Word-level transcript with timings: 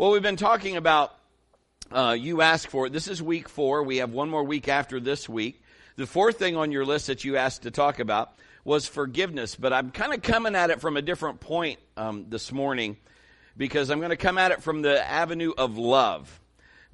Well, 0.00 0.12
we've 0.12 0.22
been 0.22 0.36
talking 0.36 0.78
about 0.78 1.14
uh, 1.92 2.16
you 2.18 2.40
ask 2.40 2.70
for 2.70 2.86
it. 2.86 2.92
This 2.94 3.06
is 3.06 3.22
week 3.22 3.50
four. 3.50 3.82
We 3.82 3.98
have 3.98 4.14
one 4.14 4.30
more 4.30 4.42
week 4.42 4.66
after 4.66 4.98
this 4.98 5.28
week. 5.28 5.62
The 5.96 6.06
fourth 6.06 6.38
thing 6.38 6.56
on 6.56 6.72
your 6.72 6.86
list 6.86 7.08
that 7.08 7.22
you 7.22 7.36
asked 7.36 7.64
to 7.64 7.70
talk 7.70 7.98
about 7.98 8.32
was 8.64 8.86
forgiveness, 8.86 9.56
but 9.56 9.74
I'm 9.74 9.90
kind 9.90 10.14
of 10.14 10.22
coming 10.22 10.54
at 10.54 10.70
it 10.70 10.80
from 10.80 10.96
a 10.96 11.02
different 11.02 11.40
point 11.40 11.80
um, 11.98 12.24
this 12.30 12.50
morning 12.50 12.96
because 13.58 13.90
I'm 13.90 13.98
going 13.98 14.08
to 14.08 14.16
come 14.16 14.38
at 14.38 14.52
it 14.52 14.62
from 14.62 14.80
the 14.80 15.06
avenue 15.06 15.52
of 15.58 15.76
love. 15.76 16.40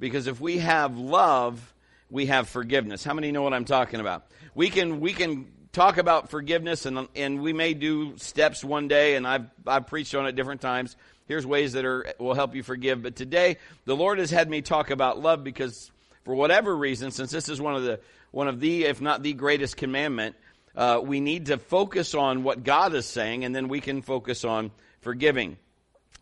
Because 0.01 0.27
if 0.27 0.41
we 0.41 0.59
have 0.59 0.99
love, 0.99 1.75
we 2.11 2.27
have 2.27 2.49
forgiveness. 2.49 3.05
How 3.05 3.15
many 3.15 3.31
know 3.31 3.43
what 3.43 3.55
I'm 3.55 3.67
talking 3.67 4.01
about? 4.01 4.27
We 4.57 4.69
can 4.69 4.99
we 4.99 5.13
can 5.13 5.47
talk 5.71 5.99
about 5.99 6.29
forgiveness 6.29 6.87
and 6.87 7.07
and 7.15 7.41
we 7.41 7.53
may 7.53 7.73
do 7.73 8.17
steps 8.17 8.65
one 8.65 8.89
day 8.89 9.15
and 9.15 9.29
I've 9.29 9.47
I've 9.65 9.87
preached 9.87 10.17
on 10.17 10.27
it 10.27 10.35
different 10.35 10.61
times. 10.61 10.97
Here's 11.27 11.47
ways 11.47 11.73
that 11.73 11.85
are 11.85 12.07
will 12.19 12.35
help 12.35 12.55
you 12.55 12.63
forgive. 12.63 13.03
But 13.03 13.17
today 13.17 13.59
the 13.85 13.97
Lord 13.97 14.19
has 14.19 14.31
had 14.31 14.49
me 14.49 14.63
talk 14.63 14.91
about 14.91 15.21
love 15.21 15.43
because 15.43 15.91
for 16.25 16.35
whatever 16.35 16.77
reason, 16.77 17.11
since 17.11 17.31
this 17.31 17.49
is 17.49 17.61
one 17.61 17.75
of 17.75 17.83
the 17.83 18.01
one 18.31 18.49
of 18.49 18.61
the 18.61 18.85
if 18.85 19.01
not 19.01 19.23
the 19.23 19.33
greatest 19.33 19.77
commandment, 19.77 20.37
uh, 20.77 21.01
we 21.03 21.21
need 21.21 21.47
to 21.47 21.59
focus 21.59 22.15
on 22.15 22.43
what 22.43 22.63
God 22.63 22.95
is 22.95 23.07
saying, 23.07 23.45
and 23.45 23.55
then 23.55 23.69
we 23.69 23.81
can 23.81 24.03
focus 24.03 24.45
on 24.45 24.71
forgiving. 25.01 25.57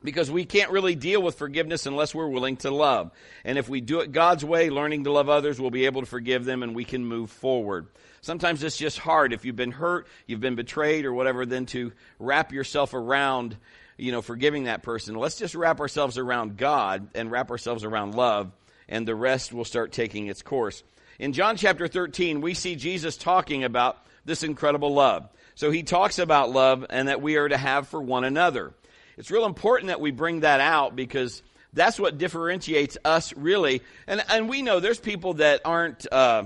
Because 0.02 0.30
we 0.30 0.44
can't 0.44 0.70
really 0.70 0.94
deal 0.94 1.22
with 1.22 1.38
forgiveness 1.38 1.86
unless 1.86 2.14
we're 2.14 2.28
willing 2.28 2.58
to 2.58 2.70
love. 2.70 3.10
And 3.42 3.56
if 3.56 3.70
we 3.70 3.80
do 3.80 4.00
it 4.00 4.12
God's 4.12 4.44
way, 4.44 4.68
learning 4.68 5.04
to 5.04 5.10
love 5.10 5.30
others, 5.30 5.58
we'll 5.58 5.70
be 5.70 5.86
able 5.86 6.02
to 6.02 6.06
forgive 6.06 6.44
them 6.44 6.62
and 6.62 6.74
we 6.74 6.84
can 6.84 7.06
move 7.06 7.30
forward. 7.30 7.86
Sometimes 8.20 8.62
it's 8.62 8.76
just 8.76 8.98
hard. 8.98 9.32
If 9.32 9.46
you've 9.46 9.56
been 9.56 9.72
hurt, 9.72 10.06
you've 10.26 10.40
been 10.40 10.56
betrayed 10.56 11.06
or 11.06 11.14
whatever, 11.14 11.46
then 11.46 11.64
to 11.66 11.92
wrap 12.18 12.52
yourself 12.52 12.92
around, 12.92 13.56
you 13.96 14.12
know, 14.12 14.22
forgiving 14.22 14.64
that 14.64 14.82
person. 14.82 15.14
Let's 15.14 15.38
just 15.38 15.54
wrap 15.54 15.80
ourselves 15.80 16.18
around 16.18 16.56
God 16.56 17.08
and 17.14 17.30
wrap 17.30 17.50
ourselves 17.50 17.84
around 17.84 18.14
love, 18.14 18.52
and 18.88 19.06
the 19.06 19.14
rest 19.14 19.52
will 19.52 19.64
start 19.64 19.92
taking 19.92 20.26
its 20.26 20.42
course. 20.42 20.82
In 21.18 21.32
John 21.32 21.56
chapter 21.56 21.86
13, 21.86 22.40
we 22.40 22.54
see 22.54 22.74
Jesus 22.74 23.16
talking 23.16 23.64
about 23.64 23.98
this 24.24 24.42
incredible 24.42 24.94
love. 24.94 25.28
So 25.54 25.70
he 25.70 25.82
talks 25.84 26.18
about 26.18 26.50
love 26.50 26.84
and 26.90 27.08
that 27.08 27.22
we 27.22 27.36
are 27.36 27.48
to 27.48 27.56
have 27.56 27.88
for 27.88 28.02
one 28.02 28.24
another. 28.24 28.74
It's 29.16 29.30
real 29.30 29.46
important 29.46 29.88
that 29.88 30.00
we 30.00 30.10
bring 30.10 30.40
that 30.40 30.60
out 30.60 30.96
because 30.96 31.42
that's 31.72 32.00
what 32.00 32.18
differentiates 32.18 32.98
us 33.04 33.32
really. 33.36 33.82
And, 34.06 34.24
and 34.28 34.48
we 34.48 34.62
know 34.62 34.80
there's 34.80 34.98
people 34.98 35.34
that 35.34 35.60
aren't, 35.64 36.10
uh, 36.10 36.44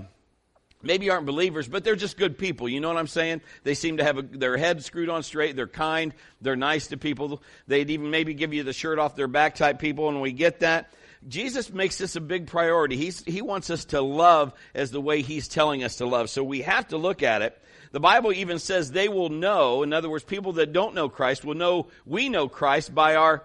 maybe 0.83 1.11
aren't 1.11 1.27
believers, 1.27 1.69
but 1.69 1.85
they're 1.85 1.97
just 1.97 2.17
good 2.17 2.39
people. 2.39 2.69
You 2.69 2.81
know 2.81 2.89
what 2.89 2.97
I'm 2.97 3.07
saying? 3.07 3.41
They 3.65 3.75
seem 3.75 3.99
to 3.99 4.05
have 4.05 4.19
a, 4.19 4.23
their 4.23 4.57
head 4.57 4.85
screwed 4.85 5.09
on 5.09 5.23
straight. 5.23 5.57
They're 5.57 5.67
kind. 5.67 6.15
They're 6.41 6.57
nice 6.57 6.89
to 6.89 6.97
people. 6.97 7.43
They'd 7.67 7.91
even 7.91 8.11
maybe 8.11 8.35
give 8.35 8.55
you 8.55 8.63
the 8.63 8.73
shirt 8.73 8.99
off 8.99 9.17
their 9.17 9.29
back 9.29 9.55
type 9.55 9.79
people, 9.79 10.09
and 10.09 10.21
we 10.21 10.33
get 10.33 10.61
that. 10.61 10.93
Jesus 11.27 11.73
makes 11.73 11.99
this 11.99 12.15
a 12.15 12.21
big 12.21 12.47
priority. 12.47 12.97
He's, 12.97 13.25
he 13.25 13.43
wants 13.43 13.71
us 13.71 13.87
to 13.87 14.01
love 14.01 14.53
as 14.75 14.91
the 14.91 15.01
way 15.01 15.23
He's 15.23 15.49
telling 15.49 15.83
us 15.83 15.97
to 15.97 16.07
love. 16.07 16.31
So 16.31 16.45
we 16.45 16.63
have 16.63 16.89
to 16.89 16.97
look 16.97 17.23
at 17.23 17.43
it 17.43 17.61
the 17.93 18.01
Bible 18.01 18.33
even 18.33 18.59
says 18.59 18.91
they 18.91 19.09
will 19.09 19.31
know, 19.31 19.83
in 19.83 19.93
other 19.93 20.11
words, 20.11 20.25
people 20.25 20.55
that 20.55 20.73
don't 20.73 20.95
know 20.95 21.09
Christ 21.09 21.45
will 21.45 21.55
know 21.55 21.89
we 22.05 22.29
know 22.29 22.49
Christ 22.49 22.95
by 22.95 23.15
our 23.15 23.45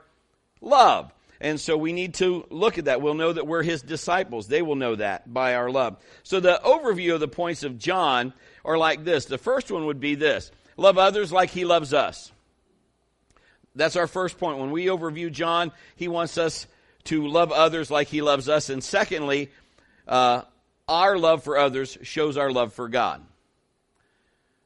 love. 0.61 1.13
And 1.43 1.59
so 1.59 1.75
we 1.75 1.91
need 1.91 2.13
to 2.15 2.45
look 2.49 2.77
at 2.77 2.85
that. 2.85 3.01
We'll 3.01 3.15
know 3.15 3.33
that 3.33 3.45
we're 3.45 3.63
his 3.63 3.81
disciples. 3.81 4.47
They 4.47 4.61
will 4.61 4.77
know 4.77 4.95
that 4.95 5.31
by 5.31 5.55
our 5.55 5.69
love. 5.69 5.97
So 6.23 6.39
the 6.39 6.61
overview 6.63 7.13
of 7.15 7.19
the 7.19 7.27
points 7.27 7.63
of 7.63 7.77
John 7.77 8.33
are 8.63 8.77
like 8.77 9.03
this. 9.03 9.25
The 9.25 9.37
first 9.37 9.69
one 9.69 9.85
would 9.87 9.99
be 9.99 10.15
this 10.15 10.51
love 10.77 10.97
others 10.97 11.33
like 11.33 11.49
he 11.49 11.65
loves 11.65 11.93
us. 11.93 12.31
That's 13.75 13.97
our 13.97 14.07
first 14.07 14.39
point. 14.39 14.59
When 14.59 14.71
we 14.71 14.85
overview 14.85 15.29
John, 15.29 15.73
he 15.97 16.07
wants 16.07 16.37
us 16.37 16.65
to 17.05 17.27
love 17.27 17.51
others 17.51 17.91
like 17.91 18.07
he 18.07 18.21
loves 18.21 18.47
us. 18.47 18.69
And 18.69 18.81
secondly, 18.81 19.51
uh, 20.07 20.43
our 20.87 21.17
love 21.17 21.43
for 21.43 21.57
others 21.57 21.97
shows 22.03 22.37
our 22.37 22.53
love 22.53 22.71
for 22.71 22.87
God. 22.87 23.21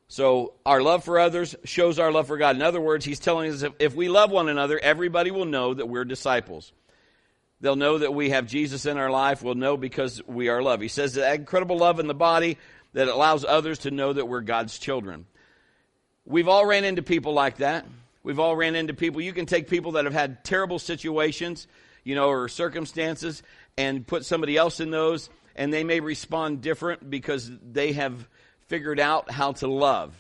So 0.08 0.54
our 0.66 0.82
love 0.82 1.04
for 1.04 1.20
others 1.20 1.56
shows 1.66 2.00
our 2.00 2.12
love 2.12 2.28
for 2.28 2.38
God. 2.38 2.56
In 2.56 2.62
other 2.62 2.80
words, 2.80 3.04
he's 3.04 3.20
telling 3.20 3.52
us 3.52 3.62
if, 3.62 3.74
if 3.80 3.96
we 3.96 4.08
love 4.08 4.32
one 4.32 4.48
another, 4.48 4.80
everybody 4.80 5.32
will 5.32 5.46
know 5.46 5.74
that 5.74 5.88
we're 5.88 6.06
disciples. 6.06 6.72
They'll 7.60 7.76
know 7.76 7.98
that 7.98 8.14
we 8.14 8.30
have 8.30 8.48
Jesus 8.48 8.86
in 8.86 8.98
our 8.98 9.10
life. 9.10 9.42
We'll 9.42 9.56
know 9.56 9.76
because 9.76 10.26
we 10.26 10.48
are 10.48 10.62
love. 10.62 10.80
He 10.80 10.88
says 10.88 11.16
that 11.16 11.36
incredible 11.36 11.78
love 11.78 12.00
in 12.00 12.08
the 12.08 12.14
body 12.14 12.58
that 12.94 13.08
allows 13.08 13.44
others 13.44 13.80
to 13.80 13.92
know 13.92 14.14
that 14.14 14.28
we're 14.28 14.42
God's 14.42 14.80
children. 14.80 15.26
We've 16.26 16.48
all 16.48 16.66
ran 16.66 16.86
into 16.86 17.02
people 17.02 17.34
like 17.34 17.58
that. 17.58 17.86
We've 18.24 18.40
all 18.40 18.56
ran 18.56 18.76
into 18.76 18.94
people. 18.94 19.22
You 19.22 19.34
can 19.34 19.46
take 19.46 19.70
people 19.70 19.94
that 19.94 20.06
have 20.06 20.14
had 20.14 20.44
terrible 20.44 20.80
situations, 20.80 21.68
you 22.04 22.16
know, 22.16 22.30
or 22.30 22.48
circumstances 22.48 23.44
and 23.78 24.06
put 24.06 24.26
somebody 24.26 24.56
else 24.56 24.80
in 24.80 24.92
those 24.92 25.30
and 25.58 25.74
they 25.74 25.84
may 25.84 26.00
respond 26.00 26.62
different 26.62 27.10
because 27.10 27.52
they 27.72 27.94
have 27.94 28.28
figured 28.68 29.00
out 29.00 29.32
how 29.32 29.54
to 29.54 29.68
love. 29.68 30.14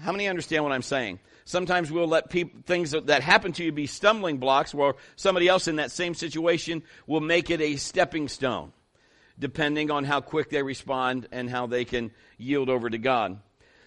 How 0.00 0.12
many 0.12 0.26
understand 0.26 0.64
what 0.64 0.72
I'm 0.72 0.82
saying? 0.82 1.20
Sometimes 1.44 1.90
we'll 1.90 2.08
let 2.08 2.30
people, 2.30 2.60
things 2.64 2.92
that 2.92 3.22
happen 3.22 3.52
to 3.52 3.64
you 3.64 3.72
be 3.72 3.86
stumbling 3.86 4.38
blocks 4.38 4.74
where 4.74 4.94
somebody 5.16 5.48
else 5.48 5.68
in 5.68 5.76
that 5.76 5.90
same 5.90 6.14
situation 6.14 6.82
will 7.06 7.20
make 7.20 7.50
it 7.50 7.60
a 7.60 7.76
stepping 7.76 8.28
stone, 8.28 8.72
depending 9.38 9.90
on 9.90 10.04
how 10.04 10.20
quick 10.20 10.50
they 10.50 10.62
respond 10.62 11.28
and 11.32 11.50
how 11.50 11.66
they 11.66 11.84
can 11.84 12.10
yield 12.38 12.68
over 12.68 12.88
to 12.88 12.98
God. 12.98 13.38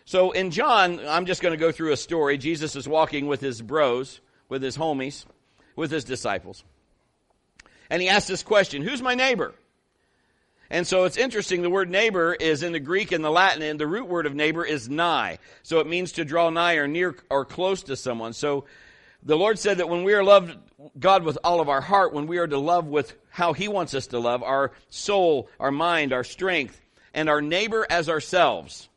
So 0.06 0.32
in 0.32 0.52
John, 0.52 1.00
I'm 1.08 1.26
just 1.26 1.42
going 1.42 1.54
to 1.54 1.58
go 1.58 1.72
through 1.72 1.92
a 1.92 1.98
story. 1.98 2.38
Jesus 2.38 2.76
is 2.76 2.88
walking 2.88 3.28
with 3.28 3.42
his 3.42 3.62
bros, 3.62 4.20
with 4.50 4.62
his 4.62 4.78
homies, 4.78 5.26
with 5.76 5.92
his 5.92 6.04
disciples. 6.04 6.64
And 7.90 8.02
he 8.02 8.10
asks 8.10 8.28
this 8.28 8.44
question 8.44 8.84
Who's 8.84 9.02
my 9.02 9.16
neighbor? 9.16 9.56
And 10.70 10.88
so 10.88 11.04
it's 11.04 11.18
interesting, 11.18 11.62
the 11.62 11.70
word 11.70 11.90
neighbor 11.90 12.34
is 12.34 12.64
in 12.64 12.72
the 12.72 12.80
Greek 12.80 13.12
and 13.12 13.24
the 13.24 13.30
Latin, 13.30 13.62
and 13.62 13.80
the 13.80 13.88
root 13.88 14.08
word 14.08 14.26
of 14.26 14.34
neighbor 14.34 14.66
is 14.66 14.90
nigh. 14.90 15.38
So 15.64 15.80
it 15.80 15.88
means 15.88 16.14
to 16.14 16.26
draw 16.26 16.50
nigh 16.50 16.76
or 16.76 16.88
near 16.88 17.16
or 17.30 17.46
close 17.46 17.84
to 17.84 17.96
someone. 17.96 18.34
So 18.34 18.66
the 19.24 19.38
Lord 19.38 19.60
said 19.60 19.78
that 19.78 19.90
when 19.90 20.04
we 20.04 20.14
are 20.14 20.24
loved 20.24 20.58
God 21.00 21.24
with 21.24 21.38
all 21.44 21.62
of 21.62 21.70
our 21.70 21.82
heart, 21.82 22.14
when 22.14 22.28
we 22.28 22.38
are 22.38 22.48
to 22.48 22.58
love 22.58 22.88
with 22.88 23.16
how 23.30 23.54
He 23.54 23.68
wants 23.68 23.94
us 23.94 24.08
to 24.08 24.20
love, 24.20 24.44
our 24.44 24.72
soul, 24.90 25.50
our 25.60 25.72
mind, 25.72 26.14
our 26.14 26.24
strength, 26.24 26.80
and 27.14 27.30
our 27.30 27.42
neighbor 27.42 27.86
as 27.90 28.10
ourselves, 28.10 28.90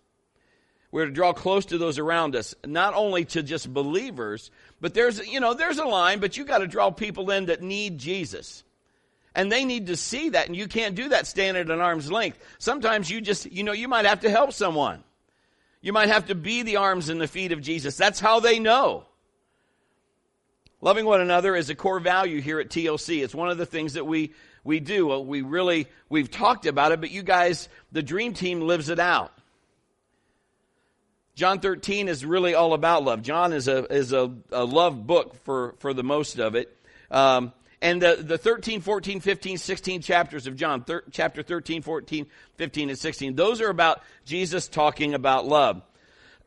we're 0.91 1.05
to 1.05 1.11
draw 1.11 1.35
close 1.35 1.67
to 1.67 1.79
those 1.79 1.99
around 1.99 2.35
us, 2.35 2.55
not 2.65 2.95
only 2.95 3.27
to 3.27 3.43
just 3.43 3.73
believers, 3.73 4.51
but 4.81 4.95
there's, 4.95 5.27
you 5.27 5.41
know, 5.41 5.53
there's 5.53 5.79
a 5.79 5.85
line, 5.85 6.19
but 6.19 6.37
you 6.37 6.45
got 6.45 6.59
to 6.59 6.67
draw 6.67 6.91
people 6.91 7.31
in 7.31 7.47
that 7.47 7.63
need 7.63 7.99
Jesus. 7.99 8.65
And 9.35 9.53
they 9.53 9.65
need 9.65 9.87
to 9.87 9.97
see 9.97 10.31
that. 10.31 10.47
And 10.47 10.57
you 10.57 10.67
can't 10.67 10.95
do 10.95 11.11
that 11.11 11.27
standing 11.27 11.61
at 11.61 11.71
an 11.71 11.81
arm's 11.81 12.11
length. 12.11 12.39
Sometimes 12.59 13.11
you 13.11 13.21
just, 13.21 13.51
you 13.51 13.63
know, 13.63 13.73
you 13.73 13.89
might 13.89 14.05
have 14.05 14.21
to 14.21 14.31
help 14.31 14.53
someone. 14.53 15.05
You 15.81 15.93
might 15.93 16.09
have 16.09 16.27
to 16.27 16.35
be 16.35 16.63
the 16.63 16.77
arms 16.77 17.09
and 17.09 17.21
the 17.21 17.29
feet 17.29 17.53
of 17.53 17.61
Jesus. 17.61 17.97
That's 17.97 18.19
how 18.21 18.41
they 18.41 18.59
know. 18.59 19.05
Loving 20.81 21.07
one 21.07 21.21
another 21.21 21.57
is 21.57 21.71
a 21.71 21.75
core 21.75 22.01
value 22.01 22.41
here 22.41 22.61
at 22.61 22.69
TLC. 22.69 23.23
It's 23.23 23.35
one 23.35 23.51
of 23.51 23.59
the 23.59 23.67
things 23.67 23.95
that 23.95 24.05
we, 24.05 24.33
we 24.65 24.81
do. 24.81 25.19
We 25.21 25.43
really, 25.43 25.89
we've 26.09 26.31
talked 26.31 26.67
about 26.67 26.93
it, 26.93 27.01
but 27.01 27.11
you 27.11 27.23
guys, 27.23 27.69
the 27.91 28.03
dream 28.03 28.33
team 28.33 28.61
lives 28.61 28.89
it 28.89 29.01
out. 29.01 29.33
John 31.35 31.61
13 31.61 32.09
is 32.09 32.25
really 32.25 32.55
all 32.55 32.75
about 32.75 33.05
love. 33.05 33.23
John 33.23 33.53
is 33.53 33.69
a, 33.69 33.85
is 33.93 34.13
a, 34.13 34.33
a 34.51 34.65
love 34.65 35.07
book 35.07 35.37
for, 35.45 35.75
for 35.79 35.95
the 35.95 36.03
most 36.03 36.39
of 36.39 36.57
it. 36.57 36.77
Um, 37.11 37.53
and 37.81 38.03
the, 38.03 38.17
the 38.17 38.39
13, 38.39 38.81
14, 38.81 39.21
15, 39.21 39.59
16 39.59 40.03
chapters 40.03 40.47
of 40.47 40.57
John, 40.57 40.83
thir- 40.83 41.05
chapter 41.11 41.43
13, 41.43 41.83
14, 41.83 42.27
15, 42.57 42.91
and 42.91 42.99
16, 42.99 43.37
those 43.37 43.61
are 43.61 43.71
about 43.71 44.03
Jesus 44.25 44.69
talking 44.69 45.15
about 45.15 45.47
love. 45.47 45.83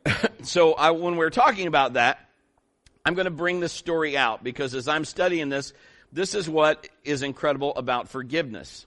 so 0.43 0.73
I, 0.73 0.91
when 0.91 1.15
we're 1.15 1.29
talking 1.29 1.67
about 1.67 1.93
that, 1.93 2.19
I'm 3.05 3.13
going 3.13 3.25
to 3.25 3.31
bring 3.31 3.59
this 3.59 3.71
story 3.71 4.17
out 4.17 4.43
because 4.43 4.75
as 4.75 4.87
I'm 4.87 5.05
studying 5.05 5.49
this, 5.49 5.73
this 6.11 6.35
is 6.35 6.49
what 6.49 6.89
is 7.03 7.23
incredible 7.23 7.73
about 7.75 8.09
forgiveness. 8.09 8.85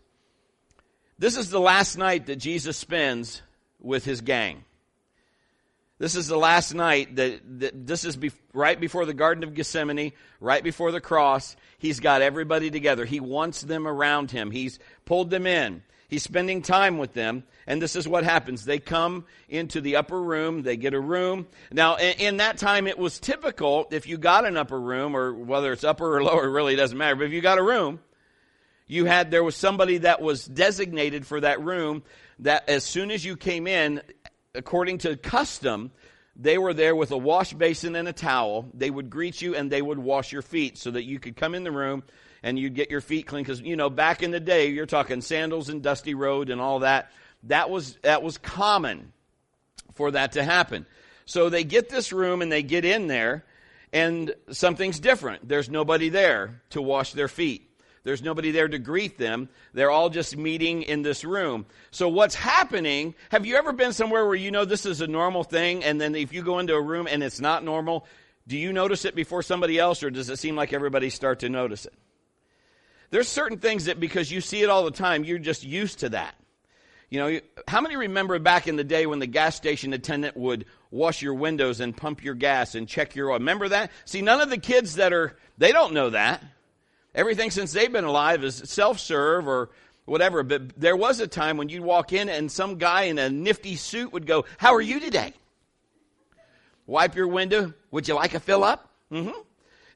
This 1.19 1.37
is 1.37 1.49
the 1.49 1.61
last 1.61 1.97
night 1.97 2.27
that 2.27 2.37
Jesus 2.37 2.77
spends 2.77 3.41
with 3.81 4.05
his 4.05 4.21
gang. 4.21 4.65
This 5.99 6.17
is 6.17 6.27
the 6.27 6.37
last 6.37 6.75
night 6.75 7.17
that, 7.17 7.41
that 7.61 7.87
this 7.87 8.05
is 8.05 8.17
be, 8.17 8.33
right 8.53 8.79
before 8.79 9.07
the 9.07 9.15
Garden 9.15 9.45
of 9.45 9.55
Gethsemane, 9.55 10.13
right 10.41 10.63
before 10.63 10.91
the 10.91 11.01
cross. 11.01 11.55
He's 11.79 12.01
got 12.01 12.21
everybody 12.21 12.71
together. 12.71 13.05
He 13.05 13.21
wants 13.21 13.63
them 13.63 13.87
around 13.87 14.33
him. 14.33 14.51
He's 14.51 14.81
pulled 15.05 15.31
them 15.31 15.47
in. 15.47 15.83
He's 16.09 16.25
spending 16.25 16.63
time 16.63 16.99
with 16.99 17.13
them. 17.13 17.45
And 17.67 17.81
this 17.81 17.95
is 17.95 18.09
what 18.09 18.25
happens. 18.25 18.65
They 18.65 18.81
come 18.81 19.25
into 19.49 19.81
the 19.81 19.97
upper 19.97 20.21
room. 20.21 20.63
They 20.63 20.77
get 20.77 20.95
a 20.95 21.01
room. 21.01 21.47
Now, 21.73 21.97
in, 21.97 22.19
in 22.19 22.37
that 22.39 22.59
time, 22.59 22.89
it 22.89 22.99
was 22.99 23.21
typical 23.21 23.87
if 23.93 24.09
you 24.09 24.19
got 24.19 24.45
an 24.45 24.57
upper 24.57 24.79
room, 24.79 25.17
or 25.17 25.33
whether 25.33 25.73
it's 25.73 25.85
upper 25.85 26.17
or 26.17 26.23
lower, 26.25 26.51
really 26.51 26.77
doesn't 26.77 26.99
matter. 26.99 27.15
But 27.15 27.27
if 27.27 27.33
you 27.33 27.41
got 27.41 27.59
a 27.59 27.63
room, 27.63 28.01
you 28.87 29.05
had, 29.05 29.31
there 29.31 29.45
was 29.45 29.57
somebody 29.57 29.99
that 29.99 30.21
was 30.21 30.45
designated 30.45 31.27
for 31.27 31.41
that 31.41 31.63
room 31.63 32.03
that 32.41 32.69
as 32.69 32.85
soon 32.85 33.11
as 33.11 33.25
you 33.25 33.37
came 33.37 33.67
in, 33.67 34.03
according 34.55 34.99
to 34.99 35.17
custom, 35.17 35.91
they 36.37 36.59
were 36.59 36.75
there 36.75 36.97
with 36.97 37.11
a 37.11 37.17
wash 37.17 37.53
basin 37.53 37.97
and 37.97 38.09
a 38.09 38.13
towel. 38.13 38.69
They 38.75 38.91
would 38.91 39.11
greet 39.11 39.41
you 39.41 39.55
and 39.55 39.71
they 39.71 39.83
would 39.83 39.99
wash 39.99 40.33
your 40.33 40.43
feet 40.43 40.79
so 40.79 40.91
that 40.91 41.05
you 41.05 41.19
could 41.19 41.37
come 41.37 41.55
in 41.55 41.65
the 41.65 41.73
room 41.73 42.03
and 42.43 42.59
you'd 42.59 42.75
get 42.75 42.91
your 42.91 43.01
feet 43.01 43.27
clean 43.27 43.43
because 43.43 43.61
you 43.61 43.77
know 43.77 43.91
back 43.91 44.23
in 44.23 44.31
the 44.31 44.41
day 44.41 44.69
you're 44.69 44.87
talking 44.87 45.21
sandals 45.21 45.69
and 45.69 45.83
dusty 45.83 46.15
road 46.15 46.51
and 46.51 46.61
all 46.61 46.81
that. 46.81 47.11
That 47.45 47.71
was 47.71 47.97
that 48.03 48.23
was 48.23 48.39
common 48.39 49.13
for 49.95 50.11
that 50.13 50.33
to 50.33 50.45
happen. 50.45 50.87
So 51.27 51.49
they 51.49 51.65
get 51.65 51.89
this 51.89 52.13
room 52.13 52.43
and 52.43 52.51
they 52.53 52.63
get 52.63 52.85
in 52.85 53.07
there, 53.07 53.45
and 53.93 54.35
something's 54.51 55.01
different. 55.01 55.49
There's 55.49 55.71
nobody 55.71 56.09
there 56.11 56.61
to 56.71 56.83
wash 56.83 57.13
their 57.13 57.29
feet. 57.29 57.71
There's 58.05 58.23
nobody 58.23 58.51
there 58.51 58.69
to 58.69 58.79
greet 58.79 59.17
them. 59.17 59.49
They're 59.73 59.91
all 59.91 60.11
just 60.11 60.37
meeting 60.37 60.83
in 60.83 61.03
this 61.03 61.25
room. 61.25 61.65
So 61.91 62.09
what's 62.09 62.35
happening? 62.35 63.15
Have 63.31 63.47
you 63.47 63.57
ever 63.57 63.73
been 63.73 63.95
somewhere 63.95 64.27
where 64.27 64.35
you 64.35 64.51
know 64.51 64.67
this 64.67 64.85
is 64.85 65.01
a 65.01 65.07
normal 65.07 65.43
thing 65.43 65.83
and 65.83 65.99
then 65.99 66.15
if 66.15 66.33
you 66.33 66.43
go 66.43 66.59
into 66.59 66.75
a 66.75 66.81
room 66.81 67.09
and 67.11 67.23
it's 67.23 67.41
not 67.41 67.65
normal, 67.65 68.07
do 68.47 68.59
you 68.59 68.75
notice 68.75 69.07
it 69.07 69.15
before 69.15 69.43
somebody 69.43 69.79
else 69.79 70.03
or 70.03 70.11
does 70.11 70.29
it 70.29 70.39
seem 70.39 70.55
like 70.55 70.75
everybody 70.75 71.09
start 71.09 71.41
to 71.41 71.49
notice 71.49 71.87
it? 71.87 71.95
There's 73.11 73.29
certain 73.29 73.59
things 73.59 73.87
that 73.87 73.99
because 73.99 74.31
you 74.31 74.43
see 74.43 74.63
it 74.63 74.69
all 74.69 74.85
the 74.85 74.91
time, 74.91 75.25
you're 75.25 75.39
just 75.39 75.65
used 75.65 76.01
to 76.01 76.11
that. 76.11 76.35
You 77.09 77.21
know, 77.21 77.41
how 77.69 77.81
many 77.81 77.97
remember 77.97 78.39
back 78.39 78.67
in 78.67 78.77
the 78.77 78.85
day 78.85 79.07
when 79.07 79.19
the 79.19 79.27
gas 79.27 79.55
station 79.55 79.93
attendant 79.93 80.37
would 80.37 80.67
wash 80.91 81.23
your 81.23 81.35
windows 81.35 81.81
and 81.81 81.97
pump 81.97 82.25
your 82.25 82.35
gas 82.35 82.75
and 82.75 82.89
check 82.89 83.15
your 83.15 83.31
oil? 83.31 83.39
Remember 83.39 83.69
that? 83.69 83.93
See, 84.05 84.21
none 84.21 84.41
of 84.41 84.51
the 84.51 84.59
kids 84.59 84.97
that 84.97 85.13
are, 85.13 85.37
they 85.57 85.73
don't 85.73 85.95
know 85.95 86.11
that. 86.11 86.43
Everything 87.15 87.51
since 87.51 87.73
they've 87.73 87.93
been 87.93 88.05
alive 88.05 88.43
is 88.45 88.57
self 88.57 88.99
serve 88.99 89.47
or 89.47 89.71
whatever. 90.05 90.43
But 90.43 90.79
there 90.81 90.97
was 90.97 91.21
a 91.21 91.27
time 91.27 91.57
when 91.57 91.69
you'd 91.69 91.83
walk 91.83 92.13
in 92.13 92.29
and 92.29 92.51
some 92.51 92.79
guy 92.79 93.05
in 93.05 93.19
a 93.19 93.31
nifty 93.31 93.77
suit 93.77 94.13
would 94.13 94.27
go, 94.27 94.45
How 94.59 94.75
are 94.75 94.81
you 94.81 95.01
today? 95.01 95.33
Wipe 96.87 97.15
your 97.15 97.29
window. 97.29 97.73
Would 97.91 98.09
you 98.09 98.15
like 98.15 98.35
a 98.35 98.41
fill 98.41 98.65
up? 98.65 98.91
Mm-hmm. 99.11 99.39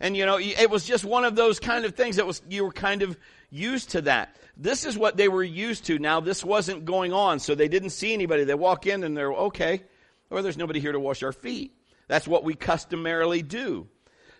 And 0.00 0.17
you 0.17 0.26
know, 0.26 0.38
it 0.38 0.70
was 0.70 0.85
just 0.85 1.05
one 1.05 1.25
of 1.25 1.35
those 1.35 1.59
kind 1.59 1.85
of 1.85 1.94
things 1.94 2.17
that 2.17 2.26
was, 2.26 2.41
you 2.49 2.65
were 2.65 2.73
kind 2.73 3.03
of 3.03 3.17
used 3.50 3.91
to 3.91 4.03
that. 4.03 4.37
This 4.56 4.85
is 4.85 4.97
what 4.97 5.17
they 5.17 5.29
were 5.29 5.43
used 5.43 5.87
to. 5.87 5.99
Now, 5.99 6.21
this 6.21 6.44
wasn't 6.44 6.85
going 6.85 7.12
on, 7.12 7.41
so 7.41 7.55
they 7.55 7.69
didn't 7.69 7.91
see 7.91 8.12
anybody. 8.12 8.44
They 8.44 8.55
walk 8.55 8.87
in 8.87 9.03
and 9.03 9.17
they're, 9.17 9.32
okay, 9.32 9.82
or 10.31 10.43
there's 10.43 10.56
nobody 10.56 10.81
here 10.81 10.93
to 10.93 11.00
wash 11.00 11.23
our 11.23 11.32
feet. 11.32 11.75
That's 12.06 12.29
what 12.29 12.44
we 12.44 12.55
customarily 12.55 13.43
do. 13.43 13.88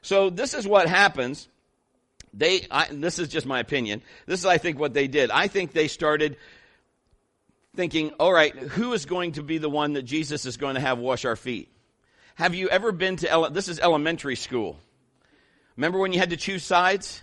So 0.01 0.31
this 0.31 0.55
is 0.55 0.67
what 0.67 0.89
happens 0.89 1.49
they, 2.35 2.67
I, 2.71 2.89
this 2.91 3.19
is 3.19 3.29
just 3.29 3.47
my 3.47 3.61
opinion. 3.61 4.03
This 4.27 4.41
is, 4.41 4.47
I 4.47 4.59
think, 4.59 4.79
what 4.79 4.95
they 4.95 5.09
did. 5.09 5.31
I 5.31 5.49
think 5.49 5.73
they 5.73 5.89
started 5.89 6.37
thinking, 7.77 8.11
all 8.19 8.33
right, 8.33 8.55
who 8.55 8.93
is 8.93 9.07
going 9.07 9.33
to 9.33 9.43
be 9.43 9.59
the 9.59 9.71
one 9.71 9.95
that 9.95 10.03
Jesus 10.03 10.47
is 10.47 10.57
going 10.57 10.75
to 10.75 10.81
have 10.81 10.99
wash 10.99 11.25
our 11.25 11.37
feet? 11.37 11.69
Have 12.35 12.55
you 12.55 12.69
ever 12.69 12.93
been 12.93 13.17
to, 13.17 13.31
ele- 13.31 13.51
this 13.51 13.69
is 13.69 13.81
elementary 13.81 14.37
school. 14.37 14.79
Remember 15.77 15.99
when 15.99 16.13
you 16.13 16.19
had 16.19 16.31
to 16.31 16.37
choose 16.37 16.65
sides? 16.65 17.23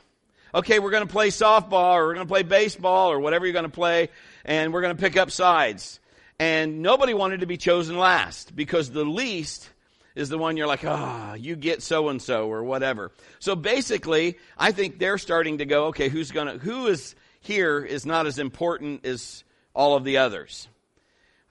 Okay, 0.54 0.80
we're 0.80 0.92
going 0.92 1.06
to 1.06 1.12
play 1.12 1.28
softball 1.28 1.96
or 1.96 2.08
we're 2.08 2.13
going 2.13 2.25
to 2.25 2.31
play 2.31 2.44
baseball 2.44 3.12
or 3.12 3.19
whatever 3.19 3.46
you're 3.46 3.54
going 3.54 3.63
to 3.63 3.69
play 3.69 4.10
and 4.46 4.72
we're 4.72 4.81
going 4.81 4.96
to 4.96 5.01
pick 5.01 5.18
up 5.18 5.30
sides. 5.30 6.00
And 6.40 6.81
nobody 6.81 7.13
wanted 7.13 7.42
to 7.42 7.46
be 7.46 7.58
chosen 7.58 7.98
last 7.98 8.56
because 8.56 8.92
the 8.92 9.04
least 9.04 9.69
is 10.16 10.30
the 10.30 10.38
one 10.38 10.58
you're 10.58 10.68
like, 10.68 10.86
ah, 10.86 11.32
oh, 11.32 11.34
you 11.36 11.56
get 11.56 11.84
so 11.84 12.10
and 12.10 12.22
so 12.22 12.48
or 12.48 12.64
whatever. 12.64 13.12
So 13.40 13.56
basically, 13.56 14.38
I 14.58 14.72
think 14.72 14.98
they're 14.98 15.18
starting 15.18 15.60
to 15.60 15.66
go, 15.66 15.88
okay, 15.88 16.10
who's 16.10 16.32
gonna, 16.32 16.58
who 16.58 16.88
is 16.88 17.16
here 17.42 17.84
is 17.84 18.06
not 18.06 18.26
as 18.26 18.40
important 18.40 19.06
as 19.06 19.44
all 19.74 19.96
of 19.96 20.04
the 20.04 20.18
others. 20.18 20.68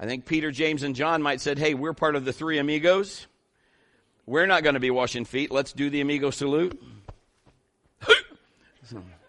I 0.00 0.06
think 0.06 0.26
Peter, 0.26 0.50
James, 0.50 0.82
and 0.82 0.96
John 0.96 1.22
might 1.22 1.40
said, 1.40 1.58
hey, 1.58 1.74
we're 1.74 1.92
part 1.92 2.16
of 2.16 2.24
the 2.24 2.32
three 2.32 2.58
amigos. 2.58 3.26
We're 4.26 4.46
not 4.46 4.62
going 4.62 4.74
to 4.74 4.80
be 4.80 4.90
washing 4.90 5.24
feet. 5.24 5.50
Let's 5.50 5.72
do 5.72 5.90
the 5.90 6.00
amigo 6.00 6.30
salute. 6.30 6.82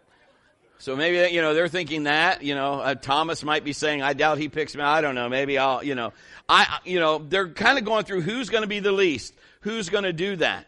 So 0.86 0.96
maybe 0.96 1.34
you 1.34 1.42
know 1.42 1.56
they're 1.56 1.68
thinking 1.68 2.04
that 2.04 2.44
you 2.44 2.54
know 2.54 2.74
uh, 2.74 2.94
Thomas 2.94 3.44
might 3.44 3.64
be 3.64 3.74
saying 3.74 4.04
I 4.04 4.14
doubt 4.14 4.38
he 4.38 4.50
picks 4.50 4.76
me. 4.76 4.84
I 4.84 5.02
don't 5.02 5.16
know. 5.16 5.28
Maybe 5.28 5.58
I'll 5.58 5.84
you 5.84 5.96
know 5.96 6.14
I 6.48 6.78
you 6.86 7.00
know 7.00 7.18
they're 7.18 7.50
kind 7.50 7.80
of 7.80 7.86
going 7.86 8.06
through 8.06 8.22
who's 8.22 8.52
going 8.52 8.62
to 8.62 8.68
be 8.68 8.82
the 8.82 8.92
least, 8.92 9.34
who's 9.62 9.90
going 9.90 10.04
to 10.04 10.14
do 10.14 10.36
that, 10.36 10.68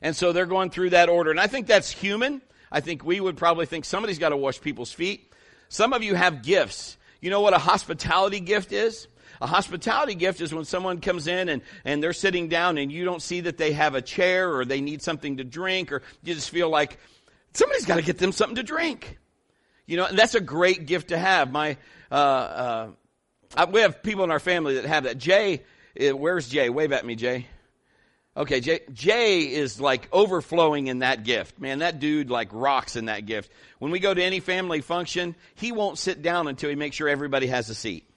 and 0.00 0.14
so 0.14 0.30
they're 0.30 0.46
going 0.46 0.70
through 0.70 0.90
that 0.90 1.08
order. 1.08 1.32
And 1.32 1.40
I 1.40 1.48
think 1.48 1.66
that's 1.66 1.90
human. 1.90 2.40
I 2.70 2.78
think 2.78 3.04
we 3.04 3.18
would 3.18 3.36
probably 3.36 3.66
think 3.66 3.84
somebody's 3.84 4.20
got 4.20 4.28
to 4.28 4.36
wash 4.36 4.60
people's 4.60 4.92
feet. 4.92 5.28
Some 5.68 5.92
of 5.92 6.04
you 6.04 6.14
have 6.14 6.42
gifts. 6.42 6.96
You 7.20 7.30
know 7.30 7.40
what 7.40 7.52
a 7.52 7.58
hospitality 7.58 8.38
gift 8.38 8.70
is? 8.70 9.08
A 9.40 9.48
hospitality 9.48 10.14
gift 10.14 10.40
is 10.40 10.54
when 10.54 10.64
someone 10.64 11.00
comes 11.00 11.26
in 11.26 11.48
and, 11.48 11.62
and 11.84 12.00
they're 12.00 12.12
sitting 12.12 12.48
down 12.48 12.78
and 12.78 12.92
you 12.92 13.04
don't 13.04 13.20
see 13.20 13.40
that 13.40 13.58
they 13.58 13.72
have 13.72 13.96
a 13.96 14.02
chair 14.02 14.54
or 14.54 14.64
they 14.64 14.80
need 14.80 15.02
something 15.02 15.38
to 15.38 15.44
drink 15.44 15.90
or 15.90 16.02
you 16.22 16.34
just 16.34 16.50
feel 16.50 16.70
like 16.70 16.98
somebody's 17.54 17.86
got 17.86 17.96
to 17.96 18.02
get 18.02 18.18
them 18.18 18.32
something 18.32 18.56
to 18.56 18.62
drink. 18.62 19.18
You 19.86 19.96
know, 19.96 20.06
and 20.06 20.18
that's 20.18 20.34
a 20.34 20.40
great 20.40 20.86
gift 20.86 21.08
to 21.08 21.18
have. 21.18 21.50
My, 21.50 21.76
uh, 22.10 22.94
uh, 23.56 23.66
we 23.72 23.80
have 23.80 24.02
people 24.02 24.24
in 24.24 24.30
our 24.30 24.40
family 24.40 24.74
that 24.74 24.84
have 24.84 25.04
that. 25.04 25.18
Jay, 25.18 25.62
uh, 26.00 26.16
where's 26.16 26.48
Jay? 26.48 26.68
Wave 26.68 26.92
at 26.92 27.04
me, 27.04 27.16
Jay. 27.16 27.46
Okay, 28.36 28.60
Jay, 28.60 28.80
Jay 28.92 29.42
is 29.42 29.80
like 29.80 30.08
overflowing 30.12 30.88
in 30.88 31.00
that 31.00 31.22
gift. 31.22 31.60
Man, 31.60 31.78
that 31.80 32.00
dude 32.00 32.30
like 32.30 32.48
rocks 32.52 32.96
in 32.96 33.04
that 33.04 33.26
gift. 33.26 33.52
When 33.78 33.92
we 33.92 34.00
go 34.00 34.12
to 34.12 34.22
any 34.22 34.40
family 34.40 34.80
function, 34.80 35.36
he 35.54 35.70
won't 35.70 35.98
sit 35.98 36.20
down 36.20 36.48
until 36.48 36.68
he 36.68 36.76
makes 36.76 36.96
sure 36.96 37.08
everybody 37.08 37.46
has 37.46 37.70
a 37.70 37.74
seat. 37.74 38.08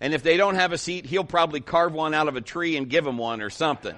And 0.00 0.14
if 0.14 0.24
they 0.24 0.36
don't 0.36 0.56
have 0.56 0.72
a 0.72 0.78
seat, 0.78 1.06
he'll 1.06 1.22
probably 1.22 1.60
carve 1.60 1.92
one 1.92 2.12
out 2.12 2.26
of 2.26 2.34
a 2.34 2.40
tree 2.40 2.76
and 2.76 2.90
give 2.90 3.04
them 3.04 3.18
one 3.18 3.40
or 3.40 3.50
something. 3.50 3.94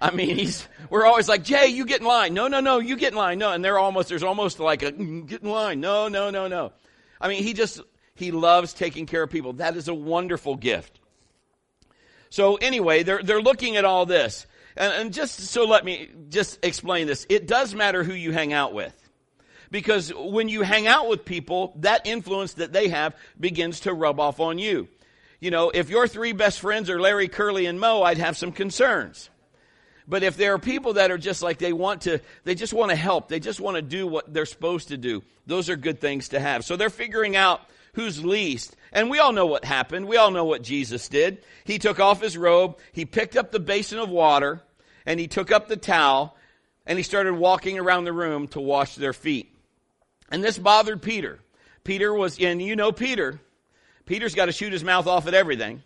I 0.00 0.10
mean, 0.12 0.36
he's, 0.36 0.66
we're 0.88 1.04
always 1.04 1.28
like, 1.28 1.44
Jay, 1.44 1.66
you 1.68 1.84
get 1.84 2.00
in 2.00 2.06
line. 2.06 2.32
No, 2.32 2.48
no, 2.48 2.60
no, 2.60 2.78
you 2.78 2.96
get 2.96 3.12
in 3.12 3.18
line. 3.18 3.38
No. 3.38 3.52
And 3.52 3.62
they're 3.64 3.78
almost, 3.78 4.08
there's 4.08 4.22
almost 4.22 4.58
like 4.58 4.82
a, 4.82 4.92
mm, 4.92 5.26
get 5.26 5.42
in 5.42 5.50
line. 5.50 5.80
No, 5.80 6.08
no, 6.08 6.30
no, 6.30 6.48
no. 6.48 6.72
I 7.20 7.28
mean, 7.28 7.42
he 7.42 7.52
just, 7.52 7.80
he 8.14 8.30
loves 8.30 8.72
taking 8.72 9.06
care 9.06 9.22
of 9.22 9.30
people. 9.30 9.54
That 9.54 9.76
is 9.76 9.88
a 9.88 9.94
wonderful 9.94 10.56
gift. 10.56 10.98
So 12.30 12.56
anyway, 12.56 13.02
they're, 13.02 13.22
they're 13.22 13.42
looking 13.42 13.76
at 13.76 13.84
all 13.84 14.06
this. 14.06 14.46
And, 14.76 14.92
and 14.94 15.12
just, 15.12 15.38
so 15.40 15.64
let 15.64 15.84
me 15.84 16.08
just 16.30 16.64
explain 16.64 17.06
this. 17.06 17.26
It 17.28 17.46
does 17.46 17.74
matter 17.74 18.02
who 18.02 18.14
you 18.14 18.32
hang 18.32 18.52
out 18.54 18.72
with. 18.72 18.94
Because 19.70 20.12
when 20.14 20.48
you 20.48 20.62
hang 20.62 20.86
out 20.86 21.08
with 21.08 21.24
people, 21.24 21.74
that 21.80 22.06
influence 22.06 22.54
that 22.54 22.72
they 22.72 22.88
have 22.88 23.14
begins 23.38 23.80
to 23.80 23.92
rub 23.92 24.18
off 24.18 24.40
on 24.40 24.58
you. 24.58 24.88
You 25.40 25.50
know, 25.50 25.70
if 25.70 25.90
your 25.90 26.08
three 26.08 26.32
best 26.32 26.60
friends 26.60 26.90
are 26.90 27.00
Larry, 27.00 27.28
Curly, 27.28 27.66
and 27.66 27.78
Moe, 27.78 28.02
I'd 28.02 28.18
have 28.18 28.36
some 28.36 28.52
concerns. 28.52 29.30
But 30.10 30.24
if 30.24 30.36
there 30.36 30.54
are 30.54 30.58
people 30.58 30.94
that 30.94 31.12
are 31.12 31.18
just 31.18 31.40
like 31.40 31.58
they 31.58 31.72
want 31.72 32.02
to, 32.02 32.20
they 32.42 32.56
just 32.56 32.74
want 32.74 32.90
to 32.90 32.96
help, 32.96 33.28
they 33.28 33.38
just 33.38 33.60
want 33.60 33.76
to 33.76 33.82
do 33.82 34.08
what 34.08 34.34
they're 34.34 34.44
supposed 34.44 34.88
to 34.88 34.96
do, 34.96 35.22
those 35.46 35.70
are 35.70 35.76
good 35.76 36.00
things 36.00 36.30
to 36.30 36.40
have. 36.40 36.64
So 36.64 36.76
they're 36.76 36.90
figuring 36.90 37.36
out 37.36 37.60
who's 37.92 38.24
least. 38.24 38.74
And 38.92 39.08
we 39.08 39.20
all 39.20 39.32
know 39.32 39.46
what 39.46 39.64
happened. 39.64 40.08
We 40.08 40.16
all 40.16 40.32
know 40.32 40.44
what 40.44 40.62
Jesus 40.62 41.08
did. 41.08 41.44
He 41.62 41.78
took 41.78 42.00
off 42.00 42.20
his 42.20 42.36
robe, 42.36 42.76
he 42.92 43.04
picked 43.04 43.36
up 43.36 43.52
the 43.52 43.60
basin 43.60 44.00
of 44.00 44.08
water, 44.08 44.60
and 45.06 45.20
he 45.20 45.28
took 45.28 45.52
up 45.52 45.68
the 45.68 45.76
towel, 45.76 46.36
and 46.86 46.98
he 46.98 47.04
started 47.04 47.34
walking 47.34 47.78
around 47.78 48.02
the 48.02 48.12
room 48.12 48.48
to 48.48 48.60
wash 48.60 48.96
their 48.96 49.12
feet. 49.12 49.54
And 50.28 50.42
this 50.42 50.58
bothered 50.58 51.02
Peter. 51.02 51.38
Peter 51.84 52.12
was, 52.12 52.36
and 52.40 52.60
you 52.60 52.74
know 52.74 52.90
Peter. 52.90 53.38
Peter's 54.06 54.34
got 54.34 54.46
to 54.46 54.52
shoot 54.52 54.72
his 54.72 54.82
mouth 54.82 55.06
off 55.06 55.28
at 55.28 55.34
everything. 55.34 55.84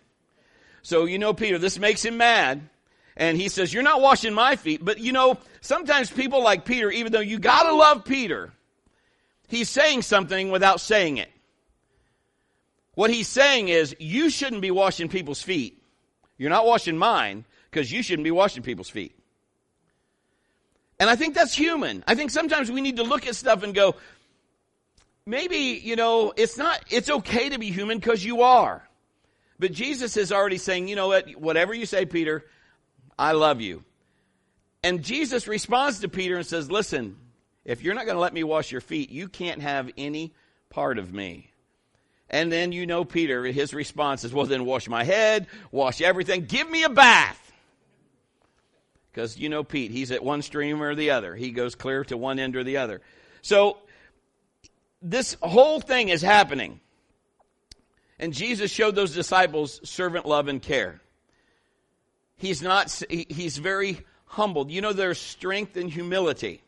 So 0.81 1.05
you 1.05 1.19
know 1.19 1.35
Peter, 1.35 1.59
this 1.59 1.77
makes 1.77 2.03
him 2.03 2.17
mad 2.17 2.69
and 3.17 3.37
he 3.37 3.49
says, 3.49 3.73
You're 3.73 3.83
not 3.83 4.01
washing 4.01 4.33
my 4.33 4.55
feet. 4.55 4.83
But 4.83 4.99
you 4.99 5.11
know, 5.11 5.37
sometimes 5.61 6.09
people 6.09 6.43
like 6.43 6.65
Peter, 6.65 6.91
even 6.91 7.11
though 7.11 7.19
you 7.19 7.39
gotta 7.39 7.73
love 7.73 8.05
Peter, 8.05 8.51
he's 9.47 9.69
saying 9.69 10.01
something 10.01 10.51
without 10.51 10.81
saying 10.81 11.17
it. 11.17 11.31
What 12.93 13.09
he's 13.09 13.27
saying 13.27 13.69
is, 13.69 13.95
You 13.99 14.29
shouldn't 14.29 14.61
be 14.61 14.71
washing 14.71 15.09
people's 15.09 15.41
feet. 15.41 15.81
You're 16.37 16.49
not 16.49 16.65
washing 16.65 16.97
mine 16.97 17.45
because 17.69 17.91
you 17.91 18.03
shouldn't 18.03 18.23
be 18.23 18.31
washing 18.31 18.63
people's 18.63 18.89
feet. 18.89 19.17
And 20.99 21.09
I 21.09 21.15
think 21.15 21.35
that's 21.35 21.53
human. 21.53 22.03
I 22.07 22.15
think 22.15 22.31
sometimes 22.31 22.71
we 22.71 22.81
need 22.81 22.97
to 22.97 23.03
look 23.03 23.27
at 23.27 23.35
stuff 23.35 23.63
and 23.63 23.73
go, 23.73 23.95
maybe, 25.25 25.81
you 25.83 25.95
know, 25.95 26.33
it's 26.35 26.57
not, 26.57 26.79
it's 26.89 27.09
okay 27.09 27.49
to 27.49 27.59
be 27.59 27.71
human 27.71 27.99
because 27.99 28.23
you 28.23 28.43
are. 28.43 28.87
But 29.59 29.71
Jesus 29.71 30.17
is 30.17 30.31
already 30.31 30.57
saying, 30.57 30.87
you 30.87 30.95
know 30.95 31.07
what, 31.07 31.29
whatever 31.31 31.73
you 31.73 31.85
say, 31.85 32.05
Peter, 32.05 32.45
I 33.17 33.31
love 33.33 33.61
you. 33.61 33.83
And 34.83 35.03
Jesus 35.03 35.47
responds 35.47 35.99
to 35.99 36.09
Peter 36.09 36.35
and 36.35 36.45
says, 36.45 36.69
Listen, 36.69 37.17
if 37.63 37.83
you're 37.83 37.95
not 37.95 38.05
going 38.05 38.15
to 38.15 38.21
let 38.21 38.33
me 38.33 38.43
wash 38.43 38.71
your 38.71 38.81
feet, 38.81 39.09
you 39.09 39.27
can't 39.27 39.61
have 39.61 39.89
any 39.97 40.33
part 40.69 40.99
of 40.99 41.13
me. 41.13 41.51
And 42.29 42.51
then 42.51 42.71
you 42.71 42.85
know 42.85 43.05
Peter, 43.05 43.45
his 43.45 43.73
response 43.73 44.23
is, 44.23 44.33
Well, 44.33 44.45
then 44.45 44.65
wash 44.65 44.87
my 44.87 45.03
head, 45.03 45.47
wash 45.71 46.01
everything, 46.01 46.45
give 46.45 46.69
me 46.69 46.83
a 46.83 46.89
bath. 46.89 47.41
Because 49.11 49.37
you 49.37 49.47
know 49.47 49.63
Pete, 49.63 49.91
he's 49.91 50.11
at 50.11 50.23
one 50.23 50.41
stream 50.41 50.83
or 50.83 50.93
the 50.93 51.11
other. 51.11 51.35
He 51.35 51.51
goes 51.51 51.73
clear 51.73 52.03
to 52.05 52.17
one 52.17 52.37
end 52.37 52.55
or 52.55 52.63
the 52.65 52.77
other. 52.77 53.01
So 53.41 53.77
this 55.01 55.37
whole 55.41 55.79
thing 55.79 56.09
is 56.09 56.21
happening. 56.21 56.81
And 58.19 58.33
Jesus 58.33 58.71
showed 58.71 58.95
those 58.95 59.13
disciples 59.13 59.79
servant 59.89 60.25
love 60.25 60.47
and 60.47 60.61
care. 60.61 60.99
He's 62.37 62.61
not, 62.61 62.91
he's 63.09 63.57
very 63.57 64.05
humbled. 64.25 64.69
You 64.71 64.81
know, 64.81 64.93
there's 64.93 65.19
strength 65.19 65.77
in 65.77 65.87
humility. 65.87 66.61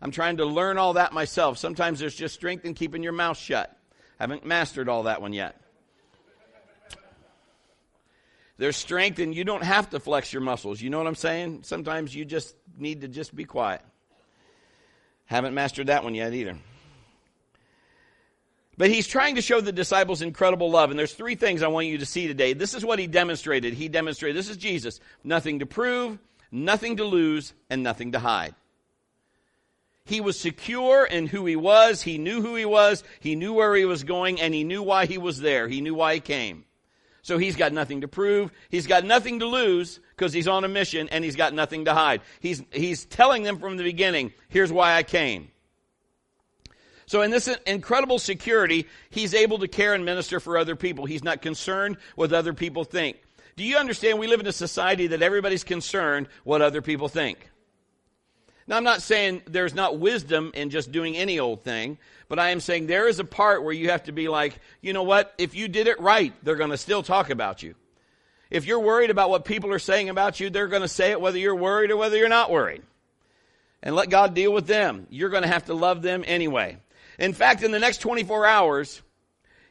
I'm 0.00 0.10
trying 0.10 0.38
to 0.38 0.44
learn 0.44 0.78
all 0.78 0.94
that 0.94 1.12
myself. 1.12 1.58
Sometimes 1.58 2.00
there's 2.00 2.14
just 2.14 2.34
strength 2.34 2.64
in 2.64 2.74
keeping 2.74 3.02
your 3.02 3.12
mouth 3.12 3.38
shut. 3.38 3.76
I 4.18 4.24
Haven't 4.24 4.44
mastered 4.44 4.88
all 4.88 5.04
that 5.04 5.22
one 5.22 5.32
yet. 5.32 5.60
There's 8.58 8.76
strength 8.76 9.18
and 9.18 9.34
you 9.34 9.44
don't 9.44 9.62
have 9.62 9.90
to 9.90 10.00
flex 10.00 10.32
your 10.32 10.42
muscles. 10.42 10.80
You 10.80 10.90
know 10.90 10.98
what 10.98 11.06
I'm 11.06 11.14
saying? 11.14 11.62
Sometimes 11.62 12.14
you 12.14 12.24
just 12.24 12.54
need 12.76 13.00
to 13.00 13.08
just 13.08 13.34
be 13.34 13.44
quiet. 13.44 13.80
Haven't 15.26 15.54
mastered 15.54 15.86
that 15.86 16.04
one 16.04 16.14
yet 16.14 16.34
either. 16.34 16.56
But 18.78 18.90
he's 18.90 19.06
trying 19.06 19.34
to 19.34 19.42
show 19.42 19.60
the 19.60 19.72
disciples 19.72 20.22
incredible 20.22 20.70
love. 20.70 20.90
And 20.90 20.98
there's 20.98 21.12
three 21.12 21.34
things 21.34 21.62
I 21.62 21.68
want 21.68 21.88
you 21.88 21.98
to 21.98 22.06
see 22.06 22.26
today. 22.26 22.54
This 22.54 22.74
is 22.74 22.84
what 22.84 22.98
he 22.98 23.06
demonstrated. 23.06 23.74
He 23.74 23.88
demonstrated, 23.88 24.36
this 24.36 24.48
is 24.48 24.56
Jesus. 24.56 24.98
Nothing 25.22 25.58
to 25.58 25.66
prove, 25.66 26.18
nothing 26.50 26.96
to 26.96 27.04
lose, 27.04 27.52
and 27.68 27.82
nothing 27.82 28.12
to 28.12 28.18
hide. 28.18 28.54
He 30.04 30.20
was 30.20 30.40
secure 30.40 31.04
in 31.04 31.26
who 31.26 31.46
he 31.46 31.54
was. 31.54 32.02
He 32.02 32.18
knew 32.18 32.42
who 32.42 32.56
he 32.56 32.64
was. 32.64 33.04
He 33.20 33.36
knew 33.36 33.52
where 33.52 33.74
he 33.74 33.84
was 33.84 34.04
going, 34.04 34.40
and 34.40 34.52
he 34.52 34.64
knew 34.64 34.82
why 34.82 35.06
he 35.06 35.18
was 35.18 35.40
there. 35.40 35.68
He 35.68 35.80
knew 35.80 35.94
why 35.94 36.14
he 36.14 36.20
came. 36.20 36.64
So 37.22 37.38
he's 37.38 37.54
got 37.54 37.72
nothing 37.72 38.00
to 38.00 38.08
prove. 38.08 38.50
He's 38.68 38.88
got 38.88 39.04
nothing 39.04 39.38
to 39.38 39.46
lose 39.46 40.00
because 40.16 40.32
he's 40.32 40.48
on 40.48 40.64
a 40.64 40.68
mission, 40.68 41.08
and 41.10 41.22
he's 41.22 41.36
got 41.36 41.54
nothing 41.54 41.84
to 41.84 41.94
hide. 41.94 42.22
He's, 42.40 42.62
he's 42.72 43.04
telling 43.04 43.44
them 43.44 43.60
from 43.60 43.76
the 43.76 43.84
beginning, 43.84 44.32
here's 44.48 44.72
why 44.72 44.96
I 44.96 45.04
came. 45.04 45.52
So 47.12 47.20
in 47.20 47.30
this 47.30 47.46
incredible 47.66 48.18
security, 48.18 48.88
he's 49.10 49.34
able 49.34 49.58
to 49.58 49.68
care 49.68 49.92
and 49.92 50.02
minister 50.02 50.40
for 50.40 50.56
other 50.56 50.74
people. 50.74 51.04
He's 51.04 51.22
not 51.22 51.42
concerned 51.42 51.98
what 52.14 52.32
other 52.32 52.54
people 52.54 52.84
think. 52.84 53.18
Do 53.54 53.64
you 53.64 53.76
understand 53.76 54.18
we 54.18 54.28
live 54.28 54.40
in 54.40 54.46
a 54.46 54.52
society 54.52 55.08
that 55.08 55.20
everybody's 55.20 55.62
concerned 55.62 56.28
what 56.42 56.62
other 56.62 56.80
people 56.80 57.08
think? 57.08 57.50
Now, 58.66 58.78
I'm 58.78 58.84
not 58.84 59.02
saying 59.02 59.42
there's 59.46 59.74
not 59.74 59.98
wisdom 59.98 60.52
in 60.54 60.70
just 60.70 60.90
doing 60.90 61.14
any 61.14 61.38
old 61.38 61.62
thing, 61.62 61.98
but 62.30 62.38
I 62.38 62.48
am 62.48 62.60
saying 62.60 62.86
there 62.86 63.06
is 63.06 63.18
a 63.18 63.24
part 63.24 63.62
where 63.62 63.74
you 63.74 63.90
have 63.90 64.04
to 64.04 64.12
be 64.12 64.28
like, 64.28 64.58
you 64.80 64.94
know 64.94 65.02
what? 65.02 65.34
If 65.36 65.54
you 65.54 65.68
did 65.68 65.88
it 65.88 66.00
right, 66.00 66.32
they're 66.42 66.56
going 66.56 66.70
to 66.70 66.78
still 66.78 67.02
talk 67.02 67.28
about 67.28 67.62
you. 67.62 67.74
If 68.48 68.64
you're 68.64 68.80
worried 68.80 69.10
about 69.10 69.28
what 69.28 69.44
people 69.44 69.70
are 69.74 69.78
saying 69.78 70.08
about 70.08 70.40
you, 70.40 70.48
they're 70.48 70.66
going 70.66 70.80
to 70.80 70.88
say 70.88 71.10
it 71.10 71.20
whether 71.20 71.36
you're 71.36 71.54
worried 71.54 71.90
or 71.90 71.98
whether 71.98 72.16
you're 72.16 72.30
not 72.30 72.50
worried. 72.50 72.80
And 73.82 73.94
let 73.94 74.08
God 74.08 74.32
deal 74.32 74.50
with 74.54 74.66
them. 74.66 75.06
You're 75.10 75.28
going 75.28 75.42
to 75.42 75.48
have 75.50 75.66
to 75.66 75.74
love 75.74 76.00
them 76.00 76.24
anyway. 76.26 76.78
In 77.18 77.32
fact, 77.32 77.62
in 77.62 77.70
the 77.70 77.78
next 77.78 77.98
24 77.98 78.46
hours, 78.46 79.02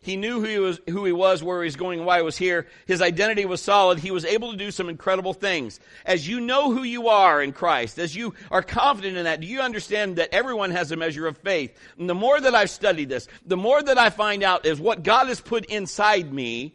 he 0.04 0.16
knew 0.16 0.40
who 0.40 0.48
he 0.48 0.58
was, 0.58 0.80
who 0.90 1.06
he 1.06 1.12
was, 1.12 1.44
where 1.44 1.62
he 1.62 1.68
was 1.68 1.76
going, 1.76 2.04
why 2.06 2.18
he 2.18 2.24
was 2.24 2.36
here. 2.36 2.68
His 2.88 3.04
identity 3.04 3.46
was 3.46 3.62
solid. 3.62 4.00
He 4.00 4.10
was 4.10 4.26
able 4.26 4.52
to 4.52 4.58
do 4.58 4.72
some 4.72 4.90
incredible 4.90 5.34
things. 5.34 5.80
As 6.08 6.28
you 6.28 6.40
know 6.40 6.74
who 6.74 6.82
you 6.82 7.10
are 7.10 7.42
in 7.42 7.54
Christ, 7.54 8.00
as 8.00 8.16
you 8.16 8.34
are 8.50 8.64
confident 8.64 9.18
in 9.18 9.26
that, 9.26 9.42
do 9.42 9.48
you 9.48 9.62
understand 9.62 10.16
that 10.16 10.34
everyone 10.34 10.72
has 10.72 10.92
a 10.92 10.96
measure 10.96 11.28
of 11.28 11.38
faith? 11.38 11.78
And 12.00 12.10
the 12.10 12.16
more 12.16 12.42
that 12.42 12.56
I've 12.56 12.72
studied 12.72 13.10
this, 13.10 13.28
the 13.46 13.58
more 13.58 13.82
that 13.82 14.00
I 14.00 14.10
find 14.10 14.42
out 14.42 14.66
is 14.66 14.80
what 14.80 15.04
God 15.04 15.28
has 15.28 15.40
put 15.40 15.66
inside 15.66 16.34
me 16.34 16.74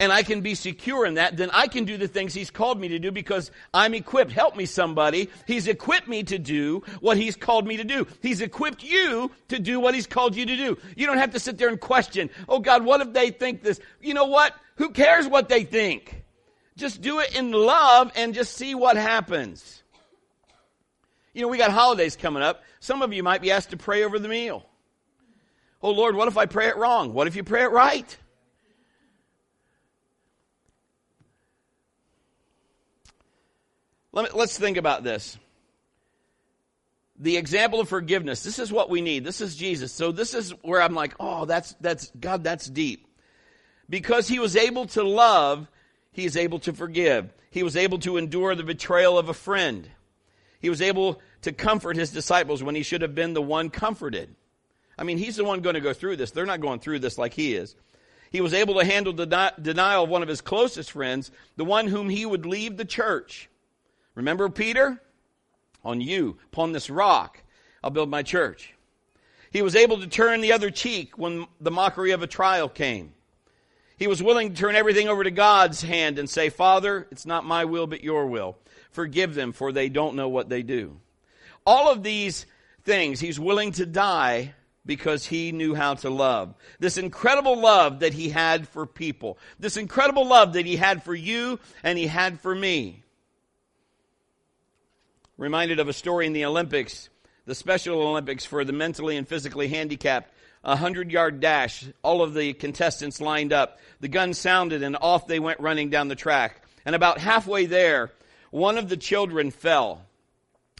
and 0.00 0.10
I 0.10 0.22
can 0.22 0.40
be 0.40 0.54
secure 0.54 1.04
in 1.04 1.14
that, 1.14 1.36
then 1.36 1.50
I 1.52 1.68
can 1.68 1.84
do 1.84 1.98
the 1.98 2.08
things 2.08 2.32
He's 2.32 2.50
called 2.50 2.80
me 2.80 2.88
to 2.88 2.98
do 2.98 3.12
because 3.12 3.50
I'm 3.72 3.92
equipped. 3.92 4.32
Help 4.32 4.56
me 4.56 4.64
somebody. 4.64 5.28
He's 5.46 5.68
equipped 5.68 6.08
me 6.08 6.22
to 6.24 6.38
do 6.38 6.82
what 7.00 7.18
He's 7.18 7.36
called 7.36 7.66
me 7.66 7.76
to 7.76 7.84
do. 7.84 8.06
He's 8.22 8.40
equipped 8.40 8.82
you 8.82 9.30
to 9.48 9.58
do 9.58 9.78
what 9.78 9.94
He's 9.94 10.06
called 10.06 10.34
you 10.34 10.46
to 10.46 10.56
do. 10.56 10.78
You 10.96 11.06
don't 11.06 11.18
have 11.18 11.32
to 11.32 11.38
sit 11.38 11.58
there 11.58 11.68
and 11.68 11.78
question, 11.78 12.30
oh 12.48 12.58
God, 12.58 12.82
what 12.82 13.02
if 13.02 13.12
they 13.12 13.30
think 13.30 13.62
this? 13.62 13.78
You 14.00 14.14
know 14.14 14.24
what? 14.24 14.54
Who 14.76 14.90
cares 14.90 15.28
what 15.28 15.50
they 15.50 15.64
think? 15.64 16.24
Just 16.76 17.02
do 17.02 17.20
it 17.20 17.36
in 17.36 17.52
love 17.52 18.10
and 18.16 18.32
just 18.32 18.56
see 18.56 18.74
what 18.74 18.96
happens. 18.96 19.82
You 21.34 21.42
know, 21.42 21.48
we 21.48 21.58
got 21.58 21.70
holidays 21.70 22.16
coming 22.16 22.42
up. 22.42 22.64
Some 22.80 23.02
of 23.02 23.12
you 23.12 23.22
might 23.22 23.42
be 23.42 23.50
asked 23.50 23.70
to 23.70 23.76
pray 23.76 24.02
over 24.02 24.18
the 24.18 24.28
meal. 24.28 24.64
Oh 25.82 25.90
Lord, 25.90 26.14
what 26.14 26.26
if 26.26 26.38
I 26.38 26.46
pray 26.46 26.68
it 26.68 26.76
wrong? 26.78 27.12
What 27.12 27.26
if 27.26 27.36
you 27.36 27.44
pray 27.44 27.64
it 27.64 27.70
right? 27.70 28.16
Let 34.12 34.24
me, 34.24 34.38
let's 34.38 34.58
think 34.58 34.76
about 34.76 35.04
this. 35.04 35.38
The 37.18 37.36
example 37.36 37.80
of 37.80 37.88
forgiveness. 37.88 38.42
This 38.42 38.58
is 38.58 38.72
what 38.72 38.90
we 38.90 39.02
need. 39.02 39.24
This 39.24 39.40
is 39.40 39.54
Jesus. 39.54 39.92
So 39.92 40.10
this 40.10 40.34
is 40.34 40.50
where 40.62 40.80
I'm 40.80 40.94
like, 40.94 41.14
oh, 41.20 41.44
that's, 41.44 41.74
that's, 41.80 42.10
God, 42.18 42.42
that's 42.44 42.66
deep. 42.66 43.06
Because 43.88 44.26
he 44.26 44.38
was 44.38 44.56
able 44.56 44.86
to 44.88 45.02
love, 45.02 45.68
he 46.12 46.24
is 46.24 46.36
able 46.36 46.60
to 46.60 46.72
forgive. 46.72 47.32
He 47.50 47.62
was 47.62 47.76
able 47.76 47.98
to 48.00 48.16
endure 48.16 48.54
the 48.54 48.62
betrayal 48.62 49.18
of 49.18 49.28
a 49.28 49.34
friend. 49.34 49.88
He 50.60 50.70
was 50.70 50.80
able 50.80 51.20
to 51.42 51.52
comfort 51.52 51.96
his 51.96 52.10
disciples 52.10 52.62
when 52.62 52.74
he 52.74 52.82
should 52.82 53.02
have 53.02 53.14
been 53.14 53.34
the 53.34 53.42
one 53.42 53.70
comforted. 53.70 54.34
I 54.96 55.04
mean, 55.04 55.18
he's 55.18 55.36
the 55.36 55.44
one 55.44 55.60
going 55.60 55.74
to 55.74 55.80
go 55.80 55.92
through 55.92 56.16
this. 56.16 56.30
They're 56.30 56.46
not 56.46 56.60
going 56.60 56.80
through 56.80 56.98
this 57.00 57.18
like 57.18 57.32
he 57.32 57.54
is. 57.54 57.74
He 58.30 58.40
was 58.40 58.54
able 58.54 58.78
to 58.78 58.84
handle 58.84 59.12
the 59.12 59.52
denial 59.60 60.04
of 60.04 60.10
one 60.10 60.22
of 60.22 60.28
his 60.28 60.40
closest 60.40 60.92
friends, 60.92 61.30
the 61.56 61.64
one 61.64 61.88
whom 61.88 62.08
he 62.08 62.24
would 62.24 62.46
leave 62.46 62.76
the 62.76 62.84
church. 62.84 63.48
Remember 64.20 64.50
Peter? 64.50 65.00
On 65.82 65.98
you, 65.98 66.36
upon 66.52 66.72
this 66.72 66.90
rock, 66.90 67.42
I'll 67.82 67.90
build 67.90 68.10
my 68.10 68.22
church. 68.22 68.74
He 69.50 69.62
was 69.62 69.74
able 69.74 69.98
to 69.98 70.06
turn 70.06 70.42
the 70.42 70.52
other 70.52 70.70
cheek 70.70 71.16
when 71.16 71.46
the 71.58 71.70
mockery 71.70 72.10
of 72.10 72.22
a 72.22 72.26
trial 72.26 72.68
came. 72.68 73.14
He 73.96 74.06
was 74.06 74.22
willing 74.22 74.50
to 74.50 74.54
turn 74.54 74.76
everything 74.76 75.08
over 75.08 75.24
to 75.24 75.30
God's 75.30 75.80
hand 75.80 76.18
and 76.18 76.28
say, 76.28 76.50
Father, 76.50 77.08
it's 77.10 77.24
not 77.24 77.46
my 77.46 77.64
will, 77.64 77.86
but 77.86 78.04
your 78.04 78.26
will. 78.26 78.58
Forgive 78.90 79.34
them, 79.34 79.52
for 79.52 79.72
they 79.72 79.88
don't 79.88 80.16
know 80.16 80.28
what 80.28 80.50
they 80.50 80.62
do. 80.62 81.00
All 81.64 81.90
of 81.90 82.02
these 82.02 82.44
things, 82.84 83.20
he's 83.20 83.40
willing 83.40 83.72
to 83.72 83.86
die 83.86 84.52
because 84.84 85.24
he 85.24 85.50
knew 85.50 85.74
how 85.74 85.94
to 85.94 86.10
love. 86.10 86.54
This 86.78 86.98
incredible 86.98 87.58
love 87.58 88.00
that 88.00 88.12
he 88.12 88.28
had 88.28 88.68
for 88.68 88.84
people. 88.84 89.38
This 89.58 89.78
incredible 89.78 90.26
love 90.26 90.52
that 90.52 90.66
he 90.66 90.76
had 90.76 91.02
for 91.02 91.14
you 91.14 91.58
and 91.82 91.96
he 91.96 92.06
had 92.06 92.38
for 92.40 92.54
me 92.54 93.02
reminded 95.40 95.80
of 95.80 95.88
a 95.88 95.92
story 95.94 96.26
in 96.26 96.34
the 96.34 96.44
Olympics, 96.44 97.08
the 97.46 97.54
Special 97.54 98.02
Olympics 98.02 98.44
for 98.44 98.62
the 98.62 98.74
mentally 98.74 99.16
and 99.16 99.26
physically 99.26 99.68
handicapped. 99.68 100.30
A 100.62 100.76
hundred 100.76 101.10
yard 101.10 101.40
dash. 101.40 101.86
All 102.02 102.20
of 102.20 102.34
the 102.34 102.52
contestants 102.52 103.22
lined 103.22 103.50
up. 103.50 103.78
The 104.00 104.08
gun 104.08 104.34
sounded 104.34 104.82
and 104.82 104.98
off 105.00 105.26
they 105.26 105.40
went 105.40 105.58
running 105.58 105.88
down 105.88 106.08
the 106.08 106.14
track. 106.14 106.62
And 106.84 106.94
about 106.94 107.16
halfway 107.16 107.64
there, 107.64 108.12
one 108.50 108.76
of 108.76 108.90
the 108.90 108.98
children 108.98 109.50
fell. 109.50 110.02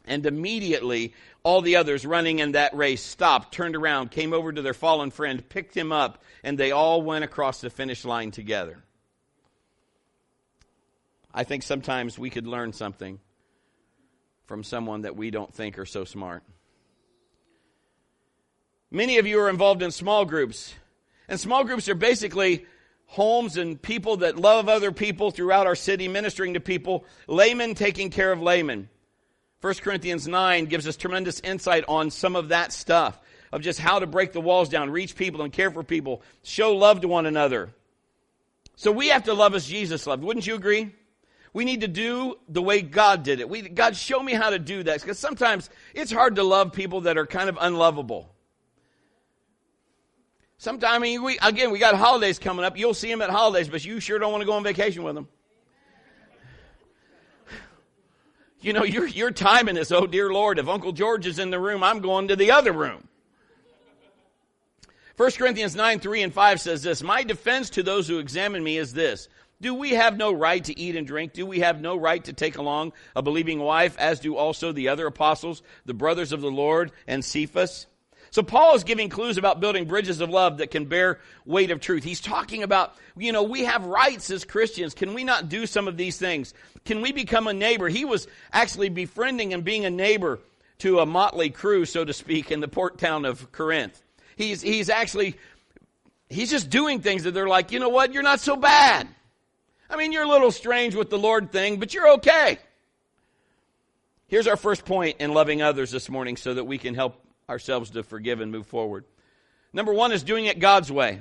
And 0.05 0.27
immediately, 0.27 1.15
all 1.43 1.63
the 1.63 1.77
others 1.77 2.05
running 2.05 2.41
in 2.41 2.53
that 2.53 2.77
race 2.77 3.03
stopped, 3.03 3.55
turned 3.55 3.75
around, 3.75 4.11
came 4.11 4.35
over 4.35 4.53
to 4.53 4.61
their 4.61 4.75
fallen 4.75 5.11
friend, 5.11 5.49
picked 5.49 5.75
him 5.75 5.91
up, 5.91 6.23
and 6.45 6.59
they 6.59 6.71
all 6.71 7.01
went 7.01 7.25
across 7.25 7.63
the 7.63 7.71
finish 7.71 8.05
line 8.05 8.31
together. 8.31 8.83
I 11.33 11.45
think 11.45 11.63
sometimes 11.63 12.19
we 12.19 12.29
could 12.29 12.47
learn 12.47 12.75
something 12.75 13.21
from 14.51 14.65
someone 14.65 15.03
that 15.03 15.15
we 15.15 15.31
don't 15.31 15.55
think 15.55 15.79
are 15.79 15.87
so 15.87 16.05
smart. 16.05 16.43
Many 18.91 19.19
of 19.19 19.27
you 19.29 19.39
are 19.39 19.49
involved 19.49 19.81
in 19.81 19.93
small 19.93 20.25
groups, 20.25 20.75
and 21.29 21.39
small 21.39 21.63
groups 21.63 21.89
are 21.89 21.95
basically 21.95 22.67
homes 23.07 23.57
and 23.57 23.81
people 23.81 24.17
that 24.17 24.37
love 24.37 24.69
other 24.69 24.91
people 24.91 25.31
throughout 25.31 25.69
our 25.69 25.77
city, 25.77 26.09
ministering 26.09 26.55
to 26.55 26.61
people, 26.61 27.05
laymen 27.29 27.77
taking 27.77 28.11
care 28.11 28.33
of 28.33 28.43
laymen. 28.43 28.89
1 29.61 29.75
Corinthians 29.75 30.27
9 30.27 30.65
gives 30.65 30.89
us 30.89 30.97
tremendous 30.97 31.39
insight 31.39 31.85
on 31.87 32.11
some 32.11 32.35
of 32.35 32.49
that 32.49 32.73
stuff 32.73 33.21
of 33.53 33.61
just 33.61 33.79
how 33.79 34.01
to 34.01 34.07
break 34.09 34.33
the 34.33 34.41
walls 34.41 34.69
down, 34.69 34.91
reach 34.91 35.15
people 35.15 35.43
and 35.43 35.53
care 35.53 35.71
for 35.71 35.85
people, 35.85 36.23
show 36.43 36.75
love 36.75 37.03
to 37.03 37.07
one 37.07 37.27
another. 37.27 37.71
So 38.75 38.91
we 38.91 39.11
have 39.11 39.23
to 39.27 39.33
love 39.33 39.55
as 39.55 39.69
Jesus 39.69 40.09
loved. 40.09 40.25
Wouldn't 40.25 40.49
you 40.49 40.57
agree? 40.57 40.93
We 41.53 41.65
need 41.65 41.81
to 41.81 41.89
do 41.89 42.37
the 42.49 42.63
way 42.63 42.81
God 42.81 43.23
did 43.23 43.41
it. 43.41 43.49
We, 43.49 43.63
God, 43.63 43.97
show 43.97 44.23
me 44.23 44.35
how 44.35 44.51
to 44.51 44.59
do 44.59 44.83
that. 44.85 45.01
Because 45.01 45.19
sometimes 45.19 45.69
it's 45.95 46.13
hard 46.13 46.37
to 46.37 46.45
love 46.45 46.73
people 46.73 47.03
that 47.03 47.19
are 47.19 47.27
kind 47.27 47.49
of 47.49 47.59
unlovable. 47.61 48.33
Sometimes, 50.59 50.95
I 50.95 50.99
mean, 50.99 51.23
we, 51.23 51.39
again, 51.41 51.71
we 51.71 51.79
got 51.79 51.95
holidays 51.95 52.39
coming 52.39 52.65
up. 52.65 52.77
You'll 52.77 52.95
see 52.95 53.09
them 53.09 53.23
at 53.23 53.31
holidays, 53.31 53.69
but 53.69 53.85
you 53.85 53.99
sure 53.99 54.19
don't 54.19 54.31
want 54.31 54.43
to 54.43 54.47
go 54.47 54.53
on 54.53 54.63
vacation 54.63 55.03
with 55.03 55.15
them. 55.15 55.29
You 58.63 58.75
know, 58.75 58.85
you're, 58.85 59.07
you're 59.07 59.31
timing 59.31 59.77
this. 59.77 59.91
Oh, 59.91 60.07
dear 60.07 60.31
Lord, 60.31 60.59
if 60.59 60.69
Uncle 60.69 60.93
George 60.93 61.27
is 61.27 61.39
in 61.39 61.49
the 61.49 61.59
room, 61.59 61.83
I'm 61.83 62.01
going 62.01 62.29
to 62.29 62.37
the 62.37 62.51
other 62.51 62.73
room. 62.73 63.09
1 65.17 65.31
Corinthians 65.33 65.75
9, 65.75 66.01
3 66.01 66.23
and 66.23 66.35
5 66.35 66.61
says 66.61 66.83
this 66.83 67.03
My 67.03 67.23
defense 67.23 67.71
to 67.71 67.83
those 67.83 68.07
who 68.07 68.19
examine 68.19 68.63
me 68.63 68.77
is 68.77 68.93
this 68.93 69.29
do 69.61 69.75
we 69.75 69.91
have 69.91 70.17
no 70.17 70.33
right 70.33 70.65
to 70.65 70.79
eat 70.79 70.97
and 70.97 71.07
drink? 71.07 71.33
Do 71.33 71.45
we 71.45 71.61
have 71.61 71.81
no 71.81 71.97
right 71.97 72.23
to 72.25 72.33
take 72.33 72.57
along 72.57 72.93
a 73.15 73.23
believing 73.23 73.59
wife, 73.59 73.97
as 73.99 74.21
do 74.21 74.37
also 74.37 74.73
the 74.73 74.89
other 74.89 75.07
apostles, 75.07 75.63
the 75.85 75.95
brothers 75.95 76.33
of 76.33 76.41
the 76.41 76.51
Lord, 76.51 76.93
and 77.07 77.25
Cephas? 77.25 77.87
So 78.31 78.43
Paul 78.43 78.77
is 78.77 78.85
giving 78.85 79.09
clues 79.09 79.39
about 79.39 79.61
building 79.61 79.87
bridges 79.87 80.21
of 80.21 80.31
love 80.31 80.59
that 80.59 80.71
can 80.71 80.85
bear 80.85 81.19
weight 81.45 81.73
of 81.73 81.81
truth. 81.81 82.05
He's 82.05 82.21
talking 82.21 82.63
about, 82.63 82.95
you 83.17 83.33
know, 83.33 83.43
we 83.43 83.65
have 83.65 83.85
rights 83.85 84.31
as 84.31 84.45
Christians. 84.45 84.95
Can 84.95 85.15
we 85.15 85.25
not 85.25 85.49
do 85.49 85.67
some 85.67 85.89
of 85.89 85.97
these 85.97 86.17
things? 86.17 86.55
Can 86.85 87.03
we 87.03 87.11
become 87.13 87.49
a 87.49 87.53
neighbor? 87.53 87.89
He 87.89 88.05
was 88.05 88.29
actually 88.53 88.89
befriending 88.89 89.53
and 89.53 89.65
being 89.65 89.85
a 89.85 89.91
neighbor 89.91 90.39
to 90.79 91.01
a 91.01 91.07
motley 91.07 91.51
crew, 91.51 91.85
so 91.85 92.05
to 92.05 92.13
speak, 92.13 92.51
in 92.51 92.61
the 92.61 92.69
port 92.69 92.99
town 92.99 93.25
of 93.25 93.51
Corinth. 93.53 94.01
He's, 94.37 94.63
he's 94.63 94.89
actually, 94.89 95.37
he's 96.29 96.51
just 96.51 96.71
doing 96.71 97.01
things 97.01 97.25
that 97.25 97.33
they're 97.33 97.49
like, 97.49 97.73
you 97.73 97.81
know 97.81 97.91
what, 97.91 98.15
you're 98.15 98.23
not 98.23 98.41
so 98.41 98.57
bad. 98.57 99.09
I 99.91 99.97
mean, 99.97 100.13
you're 100.13 100.23
a 100.23 100.29
little 100.29 100.53
strange 100.53 100.95
with 100.95 101.11
the 101.11 101.19
Lord 101.19 101.51
thing, 101.51 101.81
but 101.81 101.93
you're 101.93 102.13
okay. 102.13 102.59
Here's 104.29 104.47
our 104.47 104.57
first 104.57 104.85
point 104.85 105.17
in 105.19 105.35
loving 105.35 105.63
others 105.63 105.91
this 105.91 106.09
morning 106.09 106.37
so 106.37 106.55
that 106.55 106.63
we 106.63 106.79
can 106.79 106.95
help 106.95 107.21
ourselves 107.49 107.91
to 107.91 108.05
forgive 108.05 108.41
and 108.41 108.53
move 108.53 108.69
forward. 108.69 109.05
Number 109.73 109.93
one 109.93 110.13
is 110.13 110.23
doing 110.23 110.47
it 110.47 110.61
God's 110.61 110.93
way. 110.93 111.21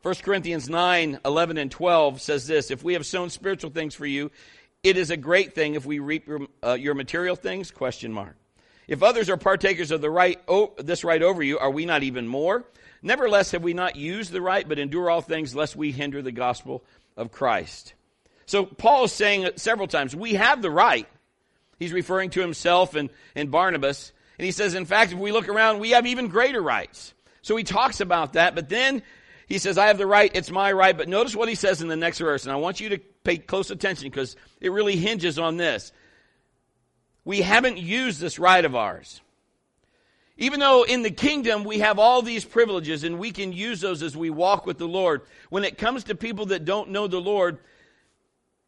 1 0.00 0.14
Corinthians 0.22 0.70
9, 0.70 1.20
11, 1.22 1.58
and 1.58 1.70
12 1.70 2.22
says 2.22 2.46
this 2.46 2.70
If 2.70 2.82
we 2.82 2.94
have 2.94 3.04
sown 3.04 3.28
spiritual 3.28 3.70
things 3.70 3.94
for 3.94 4.06
you, 4.06 4.30
it 4.82 4.96
is 4.96 5.10
a 5.10 5.16
great 5.18 5.54
thing 5.54 5.74
if 5.74 5.84
we 5.84 5.98
reap 5.98 6.26
your, 6.26 6.46
uh, 6.64 6.72
your 6.72 6.94
material 6.94 7.36
things? 7.36 7.70
Question 7.70 8.14
mark. 8.14 8.34
If 8.88 9.02
others 9.02 9.28
are 9.28 9.36
partakers 9.36 9.90
of 9.90 10.00
the 10.00 10.10
right, 10.10 10.40
this 10.78 11.04
right 11.04 11.22
over 11.22 11.42
you, 11.42 11.58
are 11.58 11.70
we 11.70 11.84
not 11.84 12.02
even 12.02 12.26
more? 12.26 12.64
Nevertheless, 13.02 13.50
have 13.50 13.62
we 13.62 13.74
not 13.74 13.96
used 13.96 14.32
the 14.32 14.40
right, 14.40 14.66
but 14.66 14.78
endure 14.78 15.10
all 15.10 15.20
things, 15.20 15.54
lest 15.54 15.76
we 15.76 15.92
hinder 15.92 16.22
the 16.22 16.32
gospel 16.32 16.82
of 17.16 17.32
Christ? 17.32 17.94
So 18.46 18.64
Paul 18.64 19.04
is 19.04 19.12
saying 19.12 19.48
several 19.56 19.86
times, 19.86 20.14
we 20.14 20.34
have 20.34 20.60
the 20.62 20.70
right. 20.70 21.06
He's 21.78 21.92
referring 21.92 22.30
to 22.30 22.40
himself 22.40 22.94
and, 22.94 23.10
and 23.34 23.50
Barnabas. 23.50 24.12
And 24.38 24.44
he 24.44 24.52
says, 24.52 24.74
in 24.74 24.84
fact, 24.84 25.12
if 25.12 25.18
we 25.18 25.32
look 25.32 25.48
around, 25.48 25.78
we 25.78 25.90
have 25.90 26.06
even 26.06 26.28
greater 26.28 26.60
rights. 26.60 27.14
So 27.42 27.56
he 27.56 27.64
talks 27.64 28.00
about 28.00 28.34
that, 28.34 28.54
but 28.54 28.68
then 28.68 29.02
he 29.46 29.58
says, 29.58 29.78
I 29.78 29.86
have 29.86 29.98
the 29.98 30.06
right, 30.06 30.30
it's 30.34 30.50
my 30.50 30.72
right. 30.72 30.96
But 30.96 31.08
notice 31.08 31.34
what 31.34 31.48
he 31.48 31.54
says 31.54 31.82
in 31.82 31.88
the 31.88 31.96
next 31.96 32.18
verse, 32.18 32.44
and 32.44 32.52
I 32.52 32.56
want 32.56 32.80
you 32.80 32.90
to 32.90 32.98
pay 32.98 33.38
close 33.38 33.70
attention 33.70 34.10
because 34.10 34.36
it 34.60 34.72
really 34.72 34.96
hinges 34.96 35.38
on 35.38 35.56
this. 35.56 35.92
We 37.24 37.42
haven't 37.42 37.78
used 37.78 38.20
this 38.20 38.38
right 38.38 38.64
of 38.64 38.74
ours. 38.74 39.20
Even 40.40 40.58
though 40.58 40.84
in 40.84 41.02
the 41.02 41.10
kingdom 41.10 41.64
we 41.64 41.80
have 41.80 41.98
all 41.98 42.22
these 42.22 42.46
privileges 42.46 43.04
and 43.04 43.18
we 43.18 43.30
can 43.30 43.52
use 43.52 43.82
those 43.82 44.02
as 44.02 44.16
we 44.16 44.30
walk 44.30 44.64
with 44.64 44.78
the 44.78 44.88
Lord, 44.88 45.20
when 45.50 45.64
it 45.64 45.76
comes 45.76 46.04
to 46.04 46.14
people 46.14 46.46
that 46.46 46.64
don't 46.64 46.88
know 46.88 47.06
the 47.06 47.20
Lord, 47.20 47.58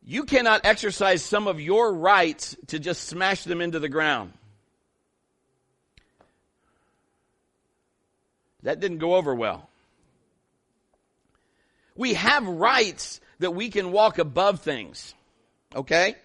you 0.05 0.25
cannot 0.25 0.61
exercise 0.65 1.25
some 1.25 1.49
of 1.49 1.59
your 1.61 1.95
rights 1.95 2.55
to 2.67 2.79
just 2.79 3.09
smash 3.09 3.45
them 3.45 3.63
into 3.63 3.79
the 3.79 3.89
ground. 3.89 4.35
That 8.65 8.79
didn't 8.79 8.99
go 8.99 9.15
over 9.15 9.35
well. 9.35 9.71
We 11.97 12.15
have 12.15 12.47
rights 12.47 13.19
that 13.39 13.53
we 13.53 13.71
can 13.71 13.93
walk 13.93 14.19
above 14.19 14.61
things. 14.61 15.15
Okay? 15.75 16.17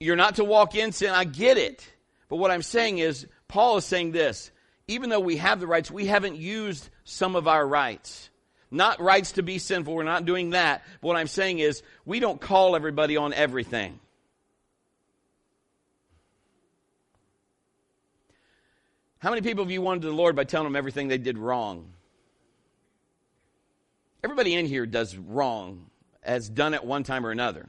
You're 0.00 0.16
not 0.16 0.36
to 0.36 0.44
walk 0.44 0.74
in 0.74 0.92
sin. 0.92 1.10
I 1.10 1.24
get 1.24 1.56
it. 1.56 1.88
But 2.28 2.36
what 2.36 2.50
I'm 2.50 2.62
saying 2.62 2.98
is, 2.98 3.26
Paul 3.48 3.78
is 3.78 3.84
saying 3.84 4.12
this. 4.12 4.50
Even 4.86 5.10
though 5.10 5.20
we 5.20 5.36
have 5.36 5.60
the 5.60 5.66
rights, 5.66 5.90
we 5.90 6.06
haven't 6.06 6.36
used 6.36 6.88
some 7.04 7.36
of 7.36 7.46
our 7.48 7.66
rights. 7.66 8.30
Not 8.70 9.00
rights 9.00 9.32
to 9.32 9.42
be 9.42 9.58
sinful. 9.58 9.94
We're 9.94 10.02
not 10.02 10.24
doing 10.24 10.50
that. 10.50 10.82
But 11.00 11.08
what 11.08 11.16
I'm 11.16 11.26
saying 11.26 11.58
is, 11.58 11.82
we 12.04 12.20
don't 12.20 12.40
call 12.40 12.76
everybody 12.76 13.16
on 13.16 13.32
everything. 13.32 14.00
How 19.18 19.30
many 19.30 19.42
people 19.42 19.64
have 19.64 19.70
you 19.70 19.82
wanted 19.82 20.02
the 20.02 20.12
Lord 20.12 20.36
by 20.36 20.44
telling 20.44 20.66
them 20.66 20.76
everything 20.76 21.08
they 21.08 21.18
did 21.18 21.38
wrong? 21.38 21.92
Everybody 24.22 24.54
in 24.54 24.66
here 24.66 24.86
does 24.86 25.16
wrong, 25.16 25.86
has 26.22 26.48
done 26.48 26.74
it 26.74 26.84
one 26.84 27.02
time 27.02 27.26
or 27.26 27.30
another. 27.30 27.68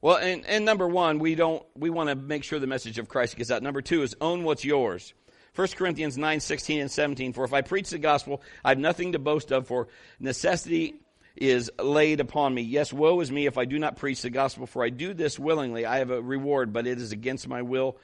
Well, 0.00 0.16
and, 0.16 0.44
and 0.46 0.64
number 0.64 0.86
one, 0.86 1.18
we 1.18 1.34
don't 1.34 1.64
we 1.74 1.90
want 1.90 2.10
to 2.10 2.14
make 2.14 2.44
sure 2.44 2.58
the 2.58 2.66
message 2.66 2.98
of 2.98 3.08
Christ 3.08 3.36
gets 3.36 3.50
out. 3.50 3.62
Number 3.62 3.82
two 3.82 4.02
is 4.02 4.14
own 4.20 4.44
what's 4.44 4.64
yours. 4.64 5.14
1 5.54 5.68
Corinthians 5.68 6.18
9, 6.18 6.40
16 6.40 6.80
and 6.82 6.90
17. 6.90 7.32
For 7.32 7.44
if 7.44 7.54
I 7.54 7.62
preach 7.62 7.88
the 7.88 7.98
gospel, 7.98 8.42
I 8.62 8.68
have 8.68 8.78
nothing 8.78 9.12
to 9.12 9.18
boast 9.18 9.52
of, 9.52 9.66
for 9.66 9.88
necessity 10.20 10.96
is 11.34 11.70
laid 11.82 12.20
upon 12.20 12.54
me. 12.54 12.62
Yes, 12.62 12.92
woe 12.92 13.20
is 13.20 13.32
me 13.32 13.46
if 13.46 13.56
I 13.56 13.64
do 13.64 13.78
not 13.78 13.96
preach 13.96 14.22
the 14.22 14.30
gospel, 14.30 14.66
for 14.66 14.84
I 14.84 14.90
do 14.90 15.14
this 15.14 15.38
willingly. 15.38 15.86
I 15.86 15.98
have 15.98 16.10
a 16.10 16.20
reward, 16.20 16.72
but 16.72 16.86
it 16.86 16.98
is 16.98 17.12
against 17.12 17.48
my 17.48 17.62
will. 17.62 17.96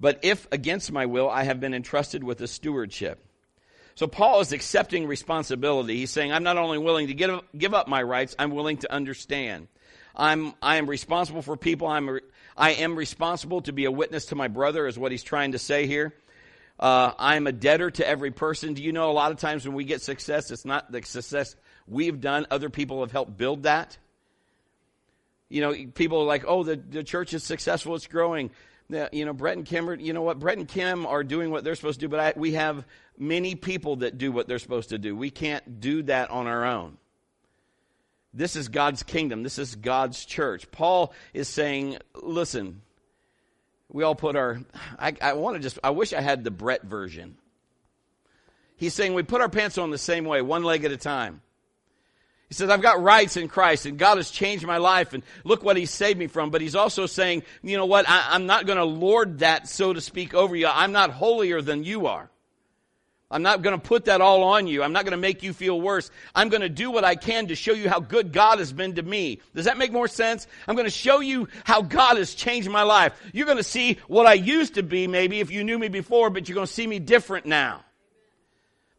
But 0.00 0.20
if 0.22 0.48
against 0.50 0.90
my 0.90 1.06
will, 1.06 1.28
I 1.28 1.44
have 1.44 1.60
been 1.60 1.74
entrusted 1.74 2.24
with 2.24 2.40
a 2.40 2.48
stewardship. 2.48 3.24
So 3.94 4.06
Paul 4.06 4.40
is 4.40 4.52
accepting 4.52 5.06
responsibility. 5.06 5.96
He's 5.96 6.10
saying, 6.10 6.32
I'm 6.32 6.44
not 6.44 6.56
only 6.56 6.78
willing 6.78 7.08
to 7.08 7.14
give, 7.14 7.40
give 7.56 7.74
up 7.74 7.86
my 7.86 8.02
rights, 8.02 8.34
I'm 8.38 8.52
willing 8.52 8.78
to 8.78 8.92
understand. 8.92 9.68
I'm, 10.20 10.52
I 10.60 10.76
am 10.76 10.88
responsible 10.88 11.40
for 11.40 11.56
people. 11.56 11.88
I'm, 11.88 12.20
I 12.54 12.72
am 12.72 12.94
responsible 12.94 13.62
to 13.62 13.72
be 13.72 13.86
a 13.86 13.90
witness 13.90 14.26
to 14.26 14.34
my 14.34 14.48
brother, 14.48 14.86
is 14.86 14.98
what 14.98 15.12
he's 15.12 15.22
trying 15.22 15.52
to 15.52 15.58
say 15.58 15.86
here. 15.86 16.14
Uh, 16.78 17.12
I'm 17.18 17.46
a 17.46 17.52
debtor 17.52 17.90
to 17.92 18.06
every 18.06 18.30
person. 18.30 18.74
Do 18.74 18.82
you 18.82 18.92
know 18.92 19.10
a 19.10 19.12
lot 19.12 19.32
of 19.32 19.38
times 19.38 19.66
when 19.66 19.74
we 19.74 19.84
get 19.84 20.02
success, 20.02 20.50
it's 20.50 20.66
not 20.66 20.92
the 20.92 21.02
success 21.02 21.56
we've 21.88 22.20
done, 22.20 22.46
other 22.50 22.68
people 22.68 23.00
have 23.00 23.12
helped 23.12 23.38
build 23.38 23.62
that. 23.62 23.96
You 25.48 25.62
know, 25.62 25.74
people 25.94 26.20
are 26.20 26.26
like, 26.26 26.44
oh, 26.46 26.64
the, 26.64 26.76
the 26.76 27.02
church 27.02 27.32
is 27.32 27.42
successful, 27.42 27.94
it's 27.94 28.06
growing. 28.06 28.50
You 29.12 29.24
know, 29.24 29.32
Brett 29.32 29.56
and 29.56 29.64
Kim 29.64 29.88
are, 29.88 29.94
you 29.94 30.12
know 30.12 30.22
what, 30.22 30.38
Brett 30.38 30.58
and 30.58 30.68
Kim 30.68 31.06
are 31.06 31.24
doing 31.24 31.50
what 31.50 31.64
they're 31.64 31.74
supposed 31.76 32.00
to 32.00 32.06
do, 32.06 32.10
but 32.10 32.20
I, 32.20 32.32
we 32.36 32.52
have 32.52 32.84
many 33.16 33.54
people 33.54 33.96
that 33.96 34.18
do 34.18 34.32
what 34.32 34.48
they're 34.48 34.58
supposed 34.58 34.90
to 34.90 34.98
do. 34.98 35.16
We 35.16 35.30
can't 35.30 35.80
do 35.80 36.02
that 36.04 36.30
on 36.30 36.46
our 36.46 36.64
own. 36.66 36.98
This 38.32 38.54
is 38.54 38.68
God's 38.68 39.02
kingdom. 39.02 39.42
This 39.42 39.58
is 39.58 39.74
God's 39.74 40.24
church. 40.24 40.70
Paul 40.70 41.12
is 41.34 41.48
saying, 41.48 41.98
listen, 42.14 42.82
we 43.88 44.04
all 44.04 44.14
put 44.14 44.36
our, 44.36 44.60
I, 44.98 45.14
I 45.20 45.32
want 45.32 45.56
to 45.56 45.62
just, 45.62 45.78
I 45.82 45.90
wish 45.90 46.12
I 46.12 46.20
had 46.20 46.44
the 46.44 46.50
Brett 46.50 46.84
version. 46.84 47.36
He's 48.76 48.94
saying 48.94 49.14
we 49.14 49.24
put 49.24 49.40
our 49.40 49.48
pants 49.48 49.78
on 49.78 49.90
the 49.90 49.98
same 49.98 50.24
way, 50.24 50.42
one 50.42 50.62
leg 50.62 50.84
at 50.84 50.92
a 50.92 50.96
time. 50.96 51.42
He 52.48 52.54
says, 52.54 52.70
I've 52.70 52.82
got 52.82 53.02
rights 53.02 53.36
in 53.36 53.46
Christ 53.46 53.86
and 53.86 53.98
God 53.98 54.16
has 54.16 54.30
changed 54.30 54.66
my 54.66 54.78
life 54.78 55.12
and 55.12 55.22
look 55.44 55.62
what 55.62 55.76
He 55.76 55.86
saved 55.86 56.18
me 56.18 56.26
from. 56.26 56.50
But 56.50 56.60
He's 56.60 56.74
also 56.74 57.06
saying, 57.06 57.42
you 57.62 57.76
know 57.76 57.86
what? 57.86 58.08
I, 58.08 58.28
I'm 58.30 58.46
not 58.46 58.66
going 58.66 58.78
to 58.78 58.84
lord 58.84 59.40
that, 59.40 59.68
so 59.68 59.92
to 59.92 60.00
speak, 60.00 60.34
over 60.34 60.56
you. 60.56 60.66
I'm 60.66 60.92
not 60.92 61.10
holier 61.10 61.62
than 61.62 61.84
you 61.84 62.06
are. 62.06 62.30
I'm 63.32 63.42
not 63.42 63.62
going 63.62 63.78
to 63.78 63.86
put 63.86 64.06
that 64.06 64.20
all 64.20 64.42
on 64.42 64.66
you. 64.66 64.82
I'm 64.82 64.92
not 64.92 65.04
going 65.04 65.12
to 65.12 65.16
make 65.16 65.44
you 65.44 65.52
feel 65.52 65.80
worse. 65.80 66.10
I'm 66.34 66.48
going 66.48 66.62
to 66.62 66.68
do 66.68 66.90
what 66.90 67.04
I 67.04 67.14
can 67.14 67.46
to 67.46 67.54
show 67.54 67.72
you 67.72 67.88
how 67.88 68.00
good 68.00 68.32
God 68.32 68.58
has 68.58 68.72
been 68.72 68.96
to 68.96 69.02
me. 69.02 69.40
Does 69.54 69.66
that 69.66 69.78
make 69.78 69.92
more 69.92 70.08
sense? 70.08 70.48
I'm 70.66 70.74
going 70.74 70.86
to 70.86 70.90
show 70.90 71.20
you 71.20 71.46
how 71.62 71.82
God 71.82 72.16
has 72.16 72.34
changed 72.34 72.68
my 72.68 72.82
life. 72.82 73.12
You're 73.32 73.46
going 73.46 73.56
to 73.56 73.62
see 73.62 73.98
what 74.08 74.26
I 74.26 74.32
used 74.34 74.74
to 74.74 74.82
be 74.82 75.06
maybe 75.06 75.38
if 75.38 75.52
you 75.52 75.62
knew 75.62 75.78
me 75.78 75.86
before, 75.86 76.28
but 76.30 76.48
you're 76.48 76.56
going 76.56 76.66
to 76.66 76.72
see 76.72 76.88
me 76.88 76.98
different 76.98 77.46
now. 77.46 77.84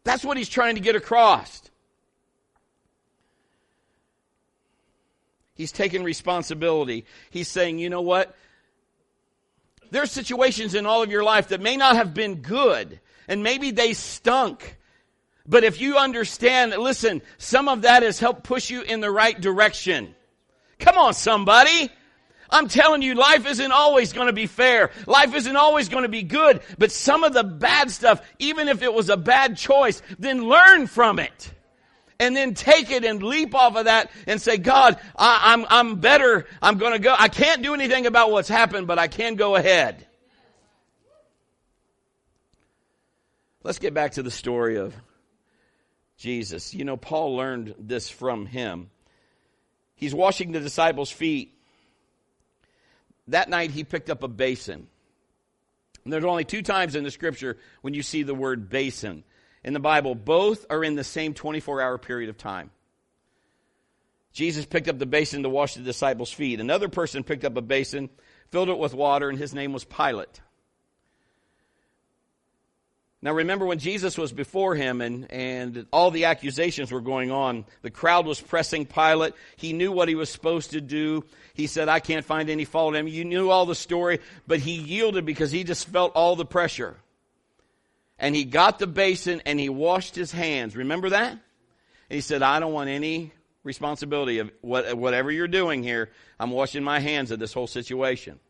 That's 0.04 0.24
what 0.24 0.38
he's 0.38 0.48
trying 0.48 0.76
to 0.76 0.80
get 0.80 0.96
across. 0.96 1.62
He's 5.54 5.72
taking 5.72 6.02
responsibility. 6.02 7.04
He's 7.30 7.48
saying, 7.48 7.78
you 7.78 7.90
know 7.90 8.00
what? 8.00 8.34
There 9.90 10.02
are 10.02 10.06
situations 10.06 10.74
in 10.74 10.86
all 10.86 11.02
of 11.02 11.10
your 11.10 11.22
life 11.22 11.48
that 11.48 11.60
may 11.60 11.76
not 11.76 11.96
have 11.96 12.14
been 12.14 12.36
good 12.36 12.98
and 13.28 13.42
maybe 13.42 13.70
they 13.70 13.94
stunk. 13.94 14.78
But 15.46 15.64
if 15.64 15.80
you 15.80 15.96
understand, 15.96 16.72
listen, 16.72 17.22
some 17.38 17.68
of 17.68 17.82
that 17.82 18.02
has 18.02 18.18
helped 18.18 18.44
push 18.44 18.70
you 18.70 18.82
in 18.82 19.00
the 19.00 19.10
right 19.10 19.38
direction. 19.40 20.14
Come 20.78 20.98
on, 20.98 21.14
somebody. 21.14 21.90
I'm 22.52 22.68
telling 22.68 23.02
you, 23.02 23.14
life 23.14 23.46
isn't 23.46 23.72
always 23.72 24.12
going 24.12 24.26
to 24.26 24.32
be 24.32 24.46
fair. 24.46 24.90
Life 25.06 25.34
isn't 25.34 25.56
always 25.56 25.88
going 25.88 26.02
to 26.02 26.08
be 26.08 26.22
good. 26.22 26.60
But 26.78 26.92
some 26.92 27.24
of 27.24 27.32
the 27.32 27.42
bad 27.42 27.90
stuff, 27.90 28.20
even 28.38 28.68
if 28.68 28.82
it 28.82 28.92
was 28.92 29.08
a 29.08 29.16
bad 29.16 29.56
choice, 29.56 30.02
then 30.18 30.44
learn 30.44 30.86
from 30.86 31.18
it. 31.18 31.52
And 32.20 32.36
then 32.36 32.54
take 32.54 32.90
it 32.90 33.04
and 33.04 33.20
leap 33.22 33.54
off 33.54 33.74
of 33.74 33.86
that 33.86 34.10
and 34.28 34.40
say, 34.40 34.58
God, 34.58 34.98
I, 35.16 35.54
am 35.54 35.62
I'm, 35.62 35.66
I'm 35.70 36.00
better. 36.00 36.46
I'm 36.60 36.78
going 36.78 36.92
to 36.92 37.00
go. 37.00 37.14
I 37.18 37.28
can't 37.28 37.62
do 37.62 37.74
anything 37.74 38.06
about 38.06 38.30
what's 38.30 38.48
happened, 38.48 38.86
but 38.86 38.98
I 38.98 39.08
can 39.08 39.34
go 39.34 39.56
ahead. 39.56 40.06
Let's 43.64 43.78
get 43.78 43.94
back 43.94 44.12
to 44.12 44.22
the 44.22 44.30
story 44.30 44.76
of 44.76 44.94
Jesus. 46.16 46.74
You 46.74 46.84
know, 46.84 46.96
Paul 46.96 47.36
learned 47.36 47.74
this 47.78 48.08
from 48.08 48.46
him. 48.46 48.90
He's 49.94 50.14
washing 50.14 50.52
the 50.52 50.60
disciples' 50.60 51.10
feet. 51.10 51.56
That 53.28 53.48
night, 53.48 53.70
he 53.70 53.84
picked 53.84 54.10
up 54.10 54.24
a 54.24 54.28
basin. 54.28 54.88
And 56.04 56.12
there's 56.12 56.24
only 56.24 56.44
two 56.44 56.62
times 56.62 56.96
in 56.96 57.04
the 57.04 57.10
scripture 57.10 57.56
when 57.82 57.94
you 57.94 58.02
see 58.02 58.24
the 58.24 58.34
word 58.34 58.68
basin. 58.68 59.24
in 59.62 59.74
the 59.74 59.80
Bible, 59.80 60.16
both 60.16 60.66
are 60.70 60.82
in 60.82 60.96
the 60.96 61.04
same 61.04 61.34
24 61.34 61.80
hour 61.80 61.98
period 61.98 62.30
of 62.30 62.36
time. 62.36 62.72
Jesus 64.32 64.66
picked 64.66 64.88
up 64.88 64.98
the 64.98 65.06
basin 65.06 65.44
to 65.44 65.48
wash 65.48 65.74
the 65.74 65.82
disciples' 65.82 66.32
feet. 66.32 66.58
Another 66.58 66.88
person 66.88 67.22
picked 67.22 67.44
up 67.44 67.56
a 67.56 67.62
basin, 67.62 68.10
filled 68.50 68.70
it 68.70 68.78
with 68.78 68.92
water, 68.92 69.28
and 69.28 69.38
his 69.38 69.54
name 69.54 69.72
was 69.72 69.84
Pilate. 69.84 70.40
Now 73.24 73.32
remember 73.32 73.64
when 73.64 73.78
Jesus 73.78 74.18
was 74.18 74.32
before 74.32 74.74
him 74.74 75.00
and, 75.00 75.30
and 75.30 75.86
all 75.92 76.10
the 76.10 76.24
accusations 76.24 76.90
were 76.90 77.00
going 77.00 77.30
on, 77.30 77.64
the 77.82 77.90
crowd 77.90 78.26
was 78.26 78.40
pressing 78.40 78.84
Pilate. 78.84 79.34
He 79.56 79.72
knew 79.72 79.92
what 79.92 80.08
he 80.08 80.16
was 80.16 80.28
supposed 80.28 80.72
to 80.72 80.80
do. 80.80 81.24
He 81.54 81.68
said, 81.68 81.88
I 81.88 82.00
can't 82.00 82.24
find 82.24 82.50
any 82.50 82.64
fault 82.64 82.94
in 82.94 83.06
him. 83.06 83.12
You 83.12 83.24
knew 83.24 83.48
all 83.48 83.64
the 83.64 83.76
story, 83.76 84.18
but 84.48 84.58
he 84.58 84.72
yielded 84.72 85.24
because 85.24 85.52
he 85.52 85.62
just 85.62 85.86
felt 85.86 86.12
all 86.16 86.34
the 86.34 86.44
pressure. 86.44 86.96
And 88.18 88.34
he 88.34 88.44
got 88.44 88.80
the 88.80 88.88
basin 88.88 89.40
and 89.46 89.58
he 89.58 89.68
washed 89.68 90.16
his 90.16 90.32
hands. 90.32 90.74
Remember 90.74 91.10
that? 91.10 91.30
And 91.30 91.40
he 92.08 92.20
said, 92.20 92.42
I 92.42 92.58
don't 92.58 92.72
want 92.72 92.90
any 92.90 93.32
responsibility 93.62 94.40
of 94.40 94.50
what, 94.62 94.94
whatever 94.94 95.30
you're 95.30 95.46
doing 95.46 95.84
here. 95.84 96.10
I'm 96.40 96.50
washing 96.50 96.82
my 96.82 96.98
hands 96.98 97.30
of 97.30 97.38
this 97.38 97.52
whole 97.52 97.68
situation. 97.68 98.40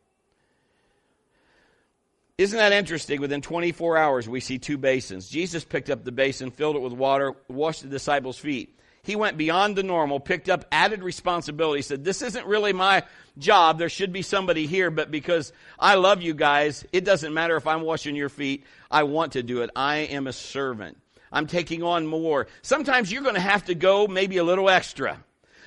Isn't 2.39 2.59
that 2.59 2.73
interesting? 2.73 3.21
Within 3.21 3.43
24 3.43 3.99
hours, 3.99 4.29
we 4.29 4.41
see 4.41 4.59
two 4.59 4.79
basins. 4.79 5.29
Jesus 5.29 5.65
picked 5.65 5.91
up 5.91 6.03
the 6.03 6.13
basin, 6.13 6.51
filled 6.51 6.77
it 6.77 6.83
with 6.83 6.95
water, 6.95 7.35
washed 7.49 7.83
the 7.83 7.89
disciples' 7.89 8.39
feet. 8.39 8.79
He 9.05 9.17
went 9.17 9.37
beyond 9.37 9.77
the 9.77 9.83
normal, 9.83 10.21
picked 10.21 10.49
up 10.49 10.65
added 10.71 11.03
responsibility, 11.03 11.83
said, 11.83 12.05
This 12.05 12.23
isn't 12.23 12.47
really 12.47 12.73
my 12.73 13.03
job. 13.37 13.79
There 13.79 13.89
should 13.89 14.13
be 14.13 14.23
somebody 14.23 14.67
here, 14.67 14.91
but 14.91 15.11
because 15.11 15.53
I 15.79 15.97
love 15.97 16.23
you 16.23 16.35
guys, 16.35 16.87
it 16.93 17.05
doesn't 17.05 17.35
matter 17.35 17.57
if 17.57 17.67
I'm 17.67 17.83
washing 17.83 18.15
your 18.15 18.29
feet. 18.29 18.65
I 18.91 19.03
want 19.03 19.33
to 19.33 19.43
do 19.43 19.63
it. 19.63 19.71
I 19.75 19.97
am 19.99 20.27
a 20.27 20.33
servant. 20.33 20.99
I'm 21.33 21.47
taking 21.47 21.83
on 21.83 22.07
more. 22.07 22.47
Sometimes 22.63 23.11
you're 23.11 23.23
going 23.23 23.35
to 23.35 23.41
have 23.41 23.65
to 23.65 23.75
go 23.75 24.07
maybe 24.07 24.37
a 24.39 24.45
little 24.45 24.71
extra. 24.71 25.23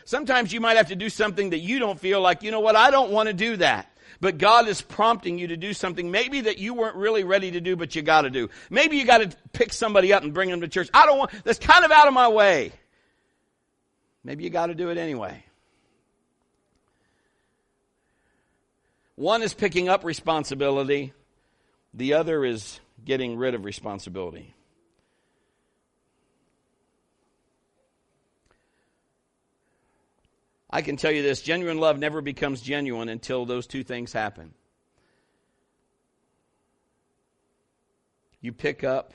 Sometimes 0.05 0.53
you 0.53 0.61
might 0.61 0.77
have 0.77 0.87
to 0.87 0.95
do 0.95 1.09
something 1.09 1.49
that 1.49 1.59
you 1.59 1.79
don't 1.79 1.99
feel 1.99 2.21
like, 2.21 2.41
you 2.41 2.51
know 2.51 2.59
what, 2.59 2.75
I 2.75 2.89
don't 2.89 3.11
want 3.11 3.27
to 3.27 3.33
do 3.33 3.57
that. 3.57 3.91
But 4.21 4.37
God 4.37 4.67
is 4.67 4.81
prompting 4.81 5.37
you 5.37 5.47
to 5.47 5.57
do 5.57 5.73
something 5.73 6.09
maybe 6.09 6.41
that 6.41 6.57
you 6.57 6.73
weren't 6.73 6.95
really 6.95 7.23
ready 7.23 7.51
to 7.51 7.61
do, 7.61 7.75
but 7.75 7.95
you 7.95 8.01
got 8.01 8.21
to 8.21 8.29
do. 8.29 8.49
Maybe 8.69 8.97
you 8.97 9.05
got 9.05 9.19
to 9.19 9.37
pick 9.53 9.73
somebody 9.73 10.13
up 10.13 10.23
and 10.23 10.33
bring 10.33 10.49
them 10.49 10.61
to 10.61 10.67
church. 10.67 10.89
I 10.93 11.05
don't 11.05 11.17
want, 11.17 11.31
that's 11.43 11.59
kind 11.59 11.85
of 11.85 11.91
out 11.91 12.07
of 12.07 12.13
my 12.13 12.27
way. 12.27 12.71
Maybe 14.23 14.43
you 14.43 14.49
got 14.49 14.67
to 14.67 14.75
do 14.75 14.89
it 14.89 14.97
anyway. 14.97 15.43
One 19.15 19.43
is 19.43 19.53
picking 19.53 19.87
up 19.87 20.03
responsibility, 20.03 21.13
the 21.93 22.15
other 22.15 22.43
is 22.43 22.79
getting 23.05 23.37
rid 23.37 23.53
of 23.53 23.63
responsibility. 23.63 24.54
I 30.75 30.81
can 30.81 30.97
tell 30.97 31.09
you 31.09 31.21
this 31.21 31.41
genuine 31.41 31.77
love 31.77 31.97
never 31.99 32.19
becomes 32.19 32.59
genuine 32.59 33.07
until 33.07 33.45
those 33.45 33.65
two 33.65 33.81
things 33.81 34.11
happen. 34.11 34.53
You 38.41 38.51
pick 38.51 38.83
up 38.83 39.13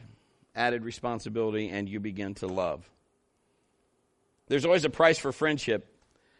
added 0.56 0.84
responsibility 0.84 1.68
and 1.68 1.86
you 1.86 2.00
begin 2.00 2.32
to 2.36 2.46
love. 2.46 2.88
There's 4.48 4.64
always 4.64 4.86
a 4.86 4.90
price 4.90 5.18
for 5.18 5.32
friendship. 5.32 5.94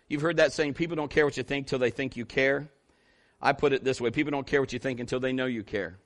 You've 0.08 0.22
heard 0.22 0.38
that 0.38 0.54
saying, 0.54 0.72
people 0.72 0.96
don't 0.96 1.10
care 1.10 1.26
what 1.26 1.36
you 1.36 1.42
think 1.42 1.66
till 1.66 1.78
they 1.78 1.90
think 1.90 2.16
you 2.16 2.24
care. 2.24 2.70
I 3.42 3.52
put 3.52 3.74
it 3.74 3.84
this 3.84 4.00
way 4.00 4.08
people 4.10 4.30
don't 4.30 4.46
care 4.46 4.62
what 4.62 4.72
you 4.72 4.78
think 4.78 5.00
until 5.00 5.20
they 5.20 5.34
know 5.34 5.44
you 5.44 5.62
care. 5.62 5.98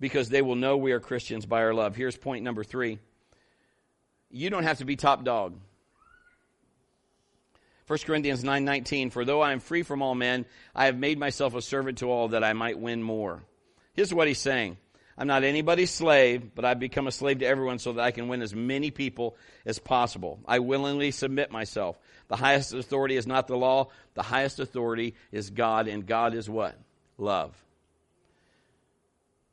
Because 0.00 0.30
they 0.30 0.40
will 0.40 0.56
know 0.56 0.78
we 0.78 0.92
are 0.92 1.00
Christians 1.00 1.44
by 1.44 1.60
our 1.62 1.74
love. 1.74 1.94
Here's 1.94 2.16
point 2.16 2.42
number 2.42 2.64
three 2.64 3.00
you 4.30 4.48
don't 4.48 4.64
have 4.64 4.78
to 4.78 4.86
be 4.86 4.96
top 4.96 5.24
dog. 5.24 5.58
1 7.86 7.98
Corinthians 8.06 8.42
9:19 8.42 9.10
For 9.10 9.24
though 9.24 9.40
I 9.40 9.52
am 9.52 9.60
free 9.60 9.82
from 9.82 10.02
all 10.02 10.14
men 10.14 10.46
I 10.74 10.86
have 10.86 10.96
made 10.96 11.18
myself 11.18 11.54
a 11.54 11.62
servant 11.62 11.98
to 11.98 12.10
all 12.10 12.28
that 12.28 12.44
I 12.44 12.52
might 12.52 12.78
win 12.78 13.02
more. 13.02 13.42
Here's 13.94 14.14
what 14.14 14.28
he's 14.28 14.38
saying. 14.38 14.78
I'm 15.18 15.26
not 15.26 15.44
anybody's 15.44 15.90
slave, 15.90 16.54
but 16.54 16.64
I've 16.64 16.78
become 16.78 17.06
a 17.06 17.12
slave 17.12 17.40
to 17.40 17.46
everyone 17.46 17.78
so 17.78 17.92
that 17.92 18.02
I 18.02 18.12
can 18.12 18.28
win 18.28 18.40
as 18.40 18.54
many 18.54 18.90
people 18.90 19.36
as 19.66 19.78
possible. 19.78 20.40
I 20.46 20.60
willingly 20.60 21.10
submit 21.10 21.50
myself. 21.50 21.98
The 22.28 22.36
highest 22.36 22.72
authority 22.72 23.16
is 23.16 23.26
not 23.26 23.46
the 23.46 23.56
law, 23.56 23.88
the 24.14 24.22
highest 24.22 24.58
authority 24.58 25.14
is 25.30 25.50
God, 25.50 25.86
and 25.86 26.06
God 26.06 26.34
is 26.34 26.48
what? 26.48 26.78
Love. 27.18 27.54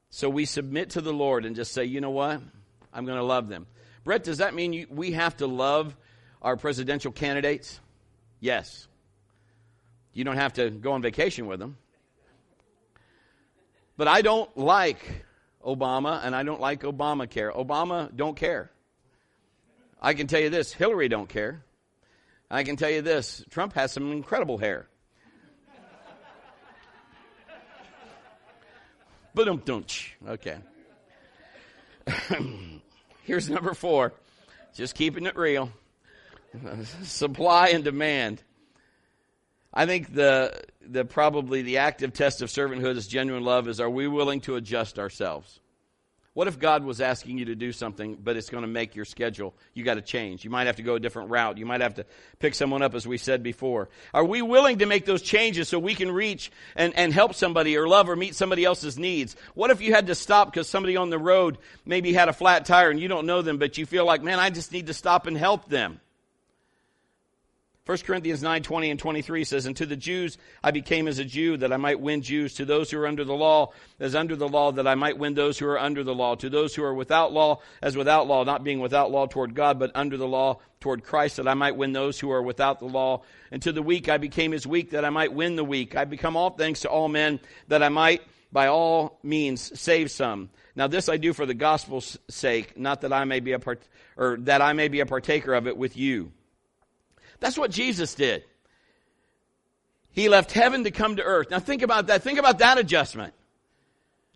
So 0.10 0.30
we 0.30 0.46
submit 0.46 0.92
to 0.92 1.02
the 1.02 1.14
Lord 1.14 1.46
and 1.46 1.56
just 1.56 1.74
say, 1.74 1.86
you 1.86 2.00
know 2.00 2.10
what? 2.10 2.42
I'm 2.94 3.06
going 3.06 3.18
to 3.18 3.24
love 3.24 3.48
them. 3.50 3.68
Brett, 4.04 4.24
does 4.24 4.40
that 4.40 4.56
mean 4.56 4.74
you, 4.74 4.88
we 4.90 5.12
have 5.12 5.38
to 5.38 5.48
love 5.48 5.96
our 6.42 6.56
presidential 6.56 7.12
candidates? 7.12 7.80
Yes. 8.40 8.88
You 10.14 10.24
don't 10.24 10.38
have 10.38 10.54
to 10.54 10.70
go 10.70 10.94
on 10.94 11.02
vacation 11.02 11.48
with 11.48 11.60
them. 11.60 11.78
But 13.98 14.08
I 14.08 14.22
don't 14.22 14.56
like 14.58 15.26
Obama 15.66 16.22
and 16.24 16.36
I 16.36 16.44
don't 16.44 16.62
like 16.62 16.82
Obamacare. 16.84 17.54
Obama 17.54 18.16
don't 18.16 18.36
care. 18.36 18.72
I 20.02 20.14
can 20.14 20.28
tell 20.28 20.40
you 20.40 20.50
this, 20.50 20.72
Hillary 20.72 21.10
don't 21.10 21.28
care. 21.28 21.64
I 22.50 22.64
can 22.64 22.78
tell 22.78 22.90
you 22.90 23.02
this, 23.02 23.44
Trump 23.50 23.74
has 23.74 23.92
some 23.92 24.12
incredible 24.12 24.58
hair. 24.58 24.88
Boom, 29.36 29.62
Okay. 30.28 30.58
Here's 33.24 33.50
number 33.50 33.74
four. 33.74 34.14
Just 34.74 34.96
keeping 34.96 35.26
it 35.26 35.36
real. 35.36 35.72
supply 37.04 37.70
and 37.70 37.84
demand. 37.84 38.42
I 39.74 39.86
think 39.86 40.14
the 40.14 40.62
the 40.82 41.06
probably 41.06 41.62
the 41.62 41.78
active 41.78 42.14
test 42.14 42.42
of 42.42 42.50
servanthood 42.50 42.98
is 42.98 43.08
genuine 43.08 43.44
love 43.44 43.68
is 43.68 43.80
are 43.80 43.90
we 43.90 44.08
willing 44.08 44.42
to 44.42 44.56
adjust 44.56 44.98
ourselves? 44.98 45.60
What 46.34 46.48
if 46.48 46.60
God 46.60 46.86
was 46.86 47.02
asking 47.02 47.38
you 47.40 47.46
to 47.46 47.56
do 47.56 47.72
something, 47.72 48.16
but 48.16 48.38
it's 48.38 48.50
going 48.50 48.62
to 48.62 48.68
make 48.68 48.96
your 48.96 49.04
schedule? 49.04 49.54
You 49.74 49.84
got 49.84 49.96
to 49.96 50.02
change. 50.02 50.46
You 50.46 50.50
might 50.50 50.68
have 50.68 50.78
to 50.78 50.84
go 50.84 50.96
a 50.96 51.00
different 51.00 51.32
route. 51.32 51.58
You 51.58 51.66
might 51.66 51.82
have 51.82 51.96
to 51.96 52.06
pick 52.38 52.56
someone 52.56 52.82
up, 52.82 52.94
as 52.94 53.06
we 53.06 53.18
said 53.18 53.44
before. 53.44 53.90
Are 54.14 54.24
we 54.24 54.42
willing 54.42 54.78
to 54.78 54.86
make 54.86 55.06
those 55.06 55.22
changes 55.22 55.68
so 55.68 55.80
we 55.80 55.96
can 55.96 56.12
reach 56.12 56.52
and, 56.76 56.96
and 56.96 57.12
help 57.12 57.34
somebody 57.34 57.76
or 57.76 57.88
love 57.88 58.10
or 58.10 58.16
meet 58.16 58.36
somebody 58.36 58.64
else's 58.64 58.98
needs? 58.98 59.36
What 59.54 59.72
if 59.72 59.82
you 59.82 59.94
had 59.94 60.08
to 60.08 60.16
stop 60.16 60.54
because 60.54 60.70
somebody 60.70 60.96
on 60.96 61.10
the 61.10 61.20
road 61.20 61.58
maybe 61.84 62.14
had 62.14 62.30
a 62.30 62.34
flat 62.34 62.64
tire 62.64 62.90
and 62.90 63.00
you 63.00 63.08
don't 63.08 63.26
know 63.26 63.42
them, 63.42 63.58
but 63.58 63.78
you 63.78 63.86
feel 63.86 64.06
like, 64.06 64.24
man, 64.24 64.40
I 64.40 64.50
just 64.50 64.72
need 64.72 64.88
to 64.88 64.94
stop 64.94 65.26
and 65.28 65.36
help 65.36 65.68
them? 65.68 66.00
1 67.90 67.98
Corinthians 68.06 68.44
9, 68.44 68.62
20 68.62 68.92
and 68.92 69.00
23 69.00 69.44
says, 69.44 69.66
And 69.66 69.76
to 69.78 69.86
the 69.88 69.96
Jews 69.96 70.38
I 70.64 70.70
became 70.70 71.08
as 71.08 71.18
a 71.18 71.26
Jew, 71.26 71.58
that 71.58 71.74
I 71.74 71.78
might 71.78 72.00
win 72.00 72.22
Jews. 72.22 72.54
To 72.54 72.66
those 72.66 72.92
who 72.92 73.00
are 73.00 73.08
under 73.08 73.24
the 73.24 73.34
law, 73.34 73.74
as 74.00 74.14
under 74.14 74.36
the 74.36 74.48
law, 74.48 74.72
that 74.74 74.86
I 74.86 74.94
might 74.94 75.18
win 75.18 75.34
those 75.34 75.58
who 75.58 75.66
are 75.66 75.80
under 75.80 76.04
the 76.04 76.14
law. 76.14 76.36
To 76.36 76.52
those 76.52 76.76
who 76.76 76.84
are 76.84 76.94
without 76.94 77.34
law, 77.34 77.62
as 77.82 77.98
without 77.98 78.28
law, 78.28 78.44
not 78.44 78.64
being 78.64 78.80
without 78.80 79.10
law 79.10 79.26
toward 79.26 79.56
God, 79.56 79.80
but 79.80 79.90
under 79.96 80.18
the 80.18 80.28
law 80.28 80.60
toward 80.80 81.04
Christ, 81.04 81.38
that 81.38 81.48
I 81.48 81.56
might 81.56 81.78
win 81.78 81.92
those 81.92 82.20
who 82.20 82.30
are 82.30 82.44
without 82.44 82.78
the 82.78 82.86
law. 82.86 83.24
And 83.50 83.60
to 83.64 83.72
the 83.72 83.82
weak 83.82 84.08
I 84.08 84.20
became 84.20 84.54
as 84.54 84.68
weak, 84.68 84.92
that 84.92 85.04
I 85.04 85.10
might 85.10 85.34
win 85.34 85.56
the 85.56 85.66
weak. 85.66 85.96
I 85.96 86.06
become 86.06 86.38
all 86.38 86.52
things 86.52 86.82
to 86.82 86.90
all 86.90 87.08
men, 87.08 87.40
that 87.70 87.82
I 87.82 87.90
might 87.90 88.22
by 88.52 88.68
all 88.68 89.18
means 89.24 89.80
save 89.82 90.12
some. 90.12 90.52
Now 90.76 90.86
this 90.86 91.10
I 91.10 91.18
do 91.18 91.34
for 91.34 91.48
the 91.48 91.56
gospel's 91.56 92.20
sake, 92.30 92.78
not 92.78 93.02
that 93.02 93.14
I 93.14 93.24
may 93.26 93.40
be 93.40 93.54
a 93.54 93.60
part, 93.60 93.82
or 94.16 94.38
that 94.42 94.62
I 94.62 94.74
may 94.74 94.90
be 94.90 95.00
a 95.00 95.08
partaker 95.08 95.56
of 95.56 95.66
it 95.66 95.76
with 95.76 95.98
you. 95.98 96.32
That's 97.40 97.58
what 97.58 97.72
Jesus 97.72 98.16
did. 98.16 98.44
He 100.12 100.30
left 100.30 100.52
heaven 100.52 100.84
to 100.84 100.92
come 100.92 101.16
to 101.18 101.24
earth. 101.24 101.50
Now 101.52 101.60
think 101.60 101.82
about 101.82 102.08
that. 102.08 102.24
Think 102.24 102.40
about 102.40 102.60
that 102.60 102.78
adjustment. 102.78 103.34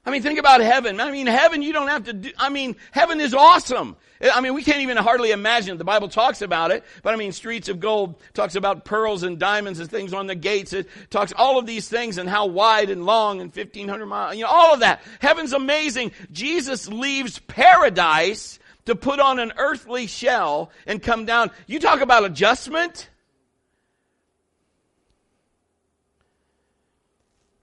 I 0.06 0.12
mean, 0.12 0.22
think 0.22 0.38
about 0.38 0.60
heaven. 0.60 1.00
I 1.00 1.12
mean, 1.12 1.28
heaven, 1.28 1.62
you 1.62 1.72
don't 1.72 1.88
have 1.88 2.06
to 2.06 2.14
do, 2.14 2.32
I 2.38 2.50
mean, 2.50 2.76
heaven 2.92 3.22
is 3.22 3.34
awesome. 3.34 3.96
I 4.22 4.42
mean, 4.42 4.54
we 4.54 4.62
can't 4.62 4.82
even 4.82 4.98
hardly 4.98 5.32
imagine 5.32 5.76
it. 5.76 5.78
The 5.78 5.86
Bible 5.86 6.10
talks 6.10 6.42
about 6.42 6.72
it, 6.72 6.84
but 7.04 7.14
I 7.14 7.18
mean, 7.18 7.32
streets 7.32 7.70
of 7.70 7.80
gold 7.80 8.22
talks 8.34 8.56
about 8.56 8.84
pearls 8.84 9.24
and 9.24 9.40
diamonds 9.40 9.80
and 9.80 9.90
things 9.90 10.14
on 10.14 10.28
the 10.28 10.36
gates. 10.36 10.74
It 10.74 10.90
talks 11.10 11.32
all 11.36 11.58
of 11.58 11.66
these 11.66 11.88
things 11.88 12.18
and 12.18 12.30
how 12.30 12.48
wide 12.48 12.90
and 12.90 13.06
long 13.06 13.40
and 13.40 13.56
1500 13.56 14.06
miles, 14.06 14.36
you 14.36 14.44
know, 14.44 14.50
all 14.50 14.74
of 14.74 14.82
that. 14.82 15.02
Heaven's 15.20 15.54
amazing. 15.54 16.12
Jesus 16.32 16.90
leaves 16.90 17.40
paradise 17.40 18.60
to 18.86 18.96
put 18.96 19.20
on 19.20 19.40
an 19.40 19.54
earthly 19.58 20.08
shell 20.08 20.72
and 20.86 21.02
come 21.02 21.26
down. 21.26 21.52
You 21.68 21.80
talk 21.80 22.02
about 22.02 22.26
adjustment. 22.26 23.10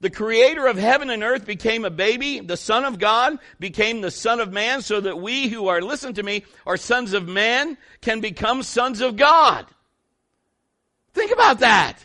The 0.00 0.10
creator 0.10 0.66
of 0.66 0.78
heaven 0.78 1.10
and 1.10 1.22
earth 1.22 1.44
became 1.44 1.84
a 1.84 1.90
baby. 1.90 2.40
The 2.40 2.56
son 2.56 2.84
of 2.84 2.98
God 2.98 3.38
became 3.58 4.00
the 4.00 4.10
son 4.10 4.40
of 4.40 4.50
man 4.50 4.80
so 4.80 4.98
that 4.98 5.20
we 5.20 5.48
who 5.48 5.68
are, 5.68 5.82
listen 5.82 6.14
to 6.14 6.22
me, 6.22 6.44
are 6.66 6.78
sons 6.78 7.12
of 7.12 7.28
man 7.28 7.76
can 8.00 8.20
become 8.20 8.62
sons 8.62 9.02
of 9.02 9.16
God. 9.16 9.66
Think 11.12 11.32
about 11.32 11.58
that. 11.58 11.98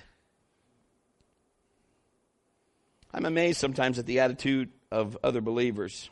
I'm 3.13 3.25
amazed 3.25 3.59
sometimes 3.59 3.97
at 3.97 4.05
the 4.05 4.19
attitude 4.19 4.71
of 4.91 5.17
other 5.23 5.39
believers 5.39 6.09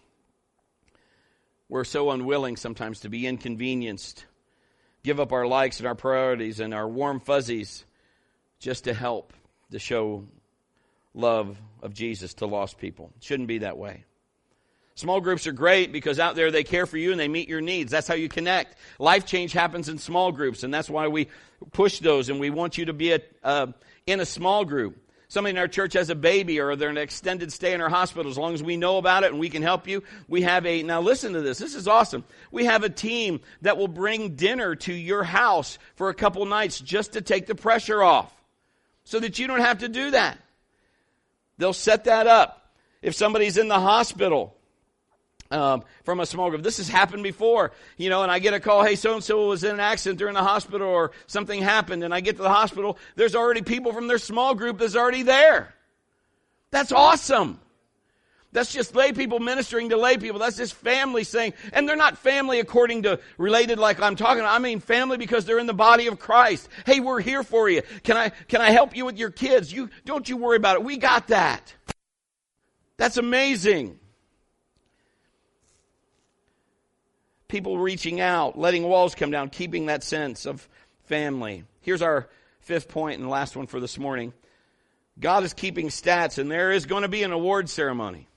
we're 1.74 1.84
so 1.84 2.12
unwilling 2.12 2.56
sometimes 2.56 3.00
to 3.00 3.10
be 3.10 3.26
inconvenienced, 3.26 4.28
give 5.02 5.20
up 5.20 5.32
our 5.34 5.48
likes 5.48 5.80
and 5.80 5.88
our 5.88 5.96
priorities 5.96 6.60
and 6.60 6.72
our 6.72 6.88
warm 6.88 7.20
fuzzies 7.20 7.84
just 8.60 8.84
to 8.84 8.94
help 8.94 9.34
to 9.72 9.80
show 9.80 10.24
love 11.16 11.58
of 11.82 11.96
Jesus 11.96 12.36
to 12.36 12.46
lost 12.46 12.78
people. 12.78 13.12
It 13.18 13.24
shouldn't 13.24 13.48
be 13.48 13.58
that 13.58 13.76
way. 13.76 14.04
Small 14.94 15.20
groups 15.20 15.48
are 15.48 15.52
great 15.52 15.92
because 15.92 16.20
out 16.20 16.36
there 16.36 16.52
they 16.52 16.64
care 16.64 16.86
for 16.86 16.98
you 16.98 17.10
and 17.10 17.20
they 17.20 17.28
meet 17.28 17.50
your 17.50 17.60
needs. 17.60 17.92
That's 17.92 18.08
how 18.08 18.14
you 18.14 18.30
connect. 18.30 18.78
Life 19.00 19.26
change 19.26 19.52
happens 19.52 19.90
in 19.90 19.98
small 19.98 20.32
groups, 20.32 20.62
and 20.62 20.72
that's 20.72 20.92
why 20.92 21.08
we 21.08 21.28
push 21.72 21.98
those 21.98 22.30
and 22.30 22.40
we 22.40 22.52
want 22.52 22.78
you 22.78 22.86
to 22.86 22.94
be 22.94 23.14
a, 23.14 23.20
uh, 23.44 23.66
in 24.06 24.20
a 24.20 24.28
small 24.28 24.64
group. 24.64 25.03
Somebody 25.34 25.56
in 25.56 25.58
our 25.58 25.68
church 25.68 25.94
has 25.94 26.12
a 26.12 26.16
baby 26.16 26.60
or 26.60 26.76
they're 26.76 26.92
in 26.92 26.98
an 26.98 27.02
extended 27.02 27.52
stay 27.52 27.74
in 27.74 27.82
our 27.82 27.90
hospital. 27.90 28.30
As 28.30 28.38
long 28.38 28.54
as 28.54 28.62
we 28.62 28.78
know 28.78 29.00
about 29.00 29.24
it 29.24 29.32
and 29.32 29.40
we 29.40 29.50
can 29.50 29.64
help 29.64 29.88
you, 29.88 30.04
we 30.28 30.44
have 30.44 30.64
a, 30.68 30.84
now 30.84 31.02
listen 31.02 31.34
to 31.34 31.42
this. 31.42 31.58
This 31.58 31.74
is 31.74 31.88
awesome. 31.88 32.24
We 32.52 32.66
have 32.66 32.84
a 32.84 32.90
team 32.90 33.42
that 33.64 33.76
will 33.76 33.88
bring 33.88 34.36
dinner 34.36 34.76
to 34.76 34.94
your 34.94 35.24
house 35.24 35.80
for 35.96 36.10
a 36.10 36.14
couple 36.14 36.46
nights 36.46 36.80
just 36.80 37.14
to 37.14 37.22
take 37.22 37.48
the 37.48 37.56
pressure 37.56 38.04
off 38.04 38.32
so 39.06 39.20
that 39.22 39.40
you 39.40 39.48
don't 39.48 39.62
have 39.62 39.80
to 39.80 39.90
do 39.90 40.12
that. 40.12 40.38
They'll 41.58 41.74
set 41.74 42.04
that 42.04 42.28
up. 42.28 42.72
If 43.02 43.16
somebody's 43.16 43.58
in 43.58 43.70
the 43.70 43.80
hospital, 43.80 44.56
um, 45.54 45.84
from 46.04 46.20
a 46.20 46.26
small 46.26 46.50
group. 46.50 46.64
This 46.64 46.78
has 46.78 46.90
happened 46.90 47.24
before, 47.24 47.72
you 47.98 48.10
know, 48.10 48.24
and 48.24 48.32
I 48.32 48.40
get 48.40 48.54
a 48.54 48.60
call, 48.60 48.84
hey, 48.84 48.96
so 48.96 49.14
and 49.14 49.24
so 49.24 49.48
was 49.48 49.64
in 49.64 49.72
an 49.72 49.80
accident, 49.80 50.20
they're 50.20 50.28
in 50.28 50.34
the 50.34 50.44
hospital, 50.44 50.88
or 50.88 51.12
something 51.28 51.62
happened, 51.62 52.04
and 52.04 52.14
I 52.14 52.20
get 52.20 52.38
to 52.38 52.42
the 52.42 52.50
hospital, 52.50 52.98
there's 53.16 53.36
already 53.36 53.62
people 53.62 53.94
from 53.94 54.08
their 54.08 54.18
small 54.18 54.56
group 54.56 54.80
that's 54.80 54.96
already 54.96 55.24
there. 55.24 55.74
That's 56.72 56.92
awesome. 56.92 57.60
That's 58.52 58.72
just 58.72 58.96
lay 58.96 59.12
people 59.14 59.40
ministering 59.40 59.90
to 59.90 59.98
lay 59.98 60.18
people. 60.18 60.40
That's 60.40 60.58
just 60.58 60.76
family 60.76 61.24
saying, 61.24 61.54
and 61.72 61.90
they're 61.90 61.96
not 61.96 62.20
family 62.20 62.60
according 62.60 63.04
to 63.04 63.20
related 63.40 63.80
like 63.80 64.00
I'm 64.00 64.16
talking. 64.16 64.44
I 64.44 64.60
mean 64.60 64.80
family 64.80 65.18
because 65.18 65.46
they're 65.46 65.58
in 65.58 65.66
the 65.66 65.74
body 65.74 66.06
of 66.06 66.20
Christ. 66.20 66.70
Hey, 66.86 67.00
we're 67.00 67.20
here 67.20 67.44
for 67.44 67.68
you. 67.68 67.82
Can 68.04 68.16
I, 68.16 68.30
can 68.30 68.62
I 68.62 68.70
help 68.70 68.96
you 68.96 69.06
with 69.06 69.18
your 69.18 69.32
kids? 69.32 69.74
You, 69.74 69.90
don't 70.06 70.30
you 70.30 70.38
worry 70.38 70.58
about 70.58 70.76
it. 70.76 70.84
We 70.84 70.98
got 70.98 71.30
that. 71.30 71.74
That's 72.98 73.18
amazing. 73.18 74.00
People 77.54 77.78
reaching 77.78 78.20
out, 78.20 78.58
letting 78.58 78.82
walls 78.82 79.14
come 79.14 79.30
down, 79.30 79.48
keeping 79.48 79.86
that 79.86 80.04
sense 80.04 80.48
of 80.48 80.68
family. 81.04 81.64
Here's 81.82 82.02
our 82.02 82.28
fifth 82.62 82.88
point 82.88 83.20
and 83.20 83.30
last 83.30 83.56
one 83.56 83.68
for 83.68 83.80
this 83.80 84.00
morning. 84.00 84.34
God 85.20 85.44
is 85.44 85.54
keeping 85.54 85.90
stats, 85.90 86.40
and 86.40 86.50
there 86.50 86.72
is 86.72 86.88
going 86.88 87.04
to 87.04 87.08
be 87.08 87.22
an 87.22 87.32
award 87.32 87.70
ceremony. 87.70 88.28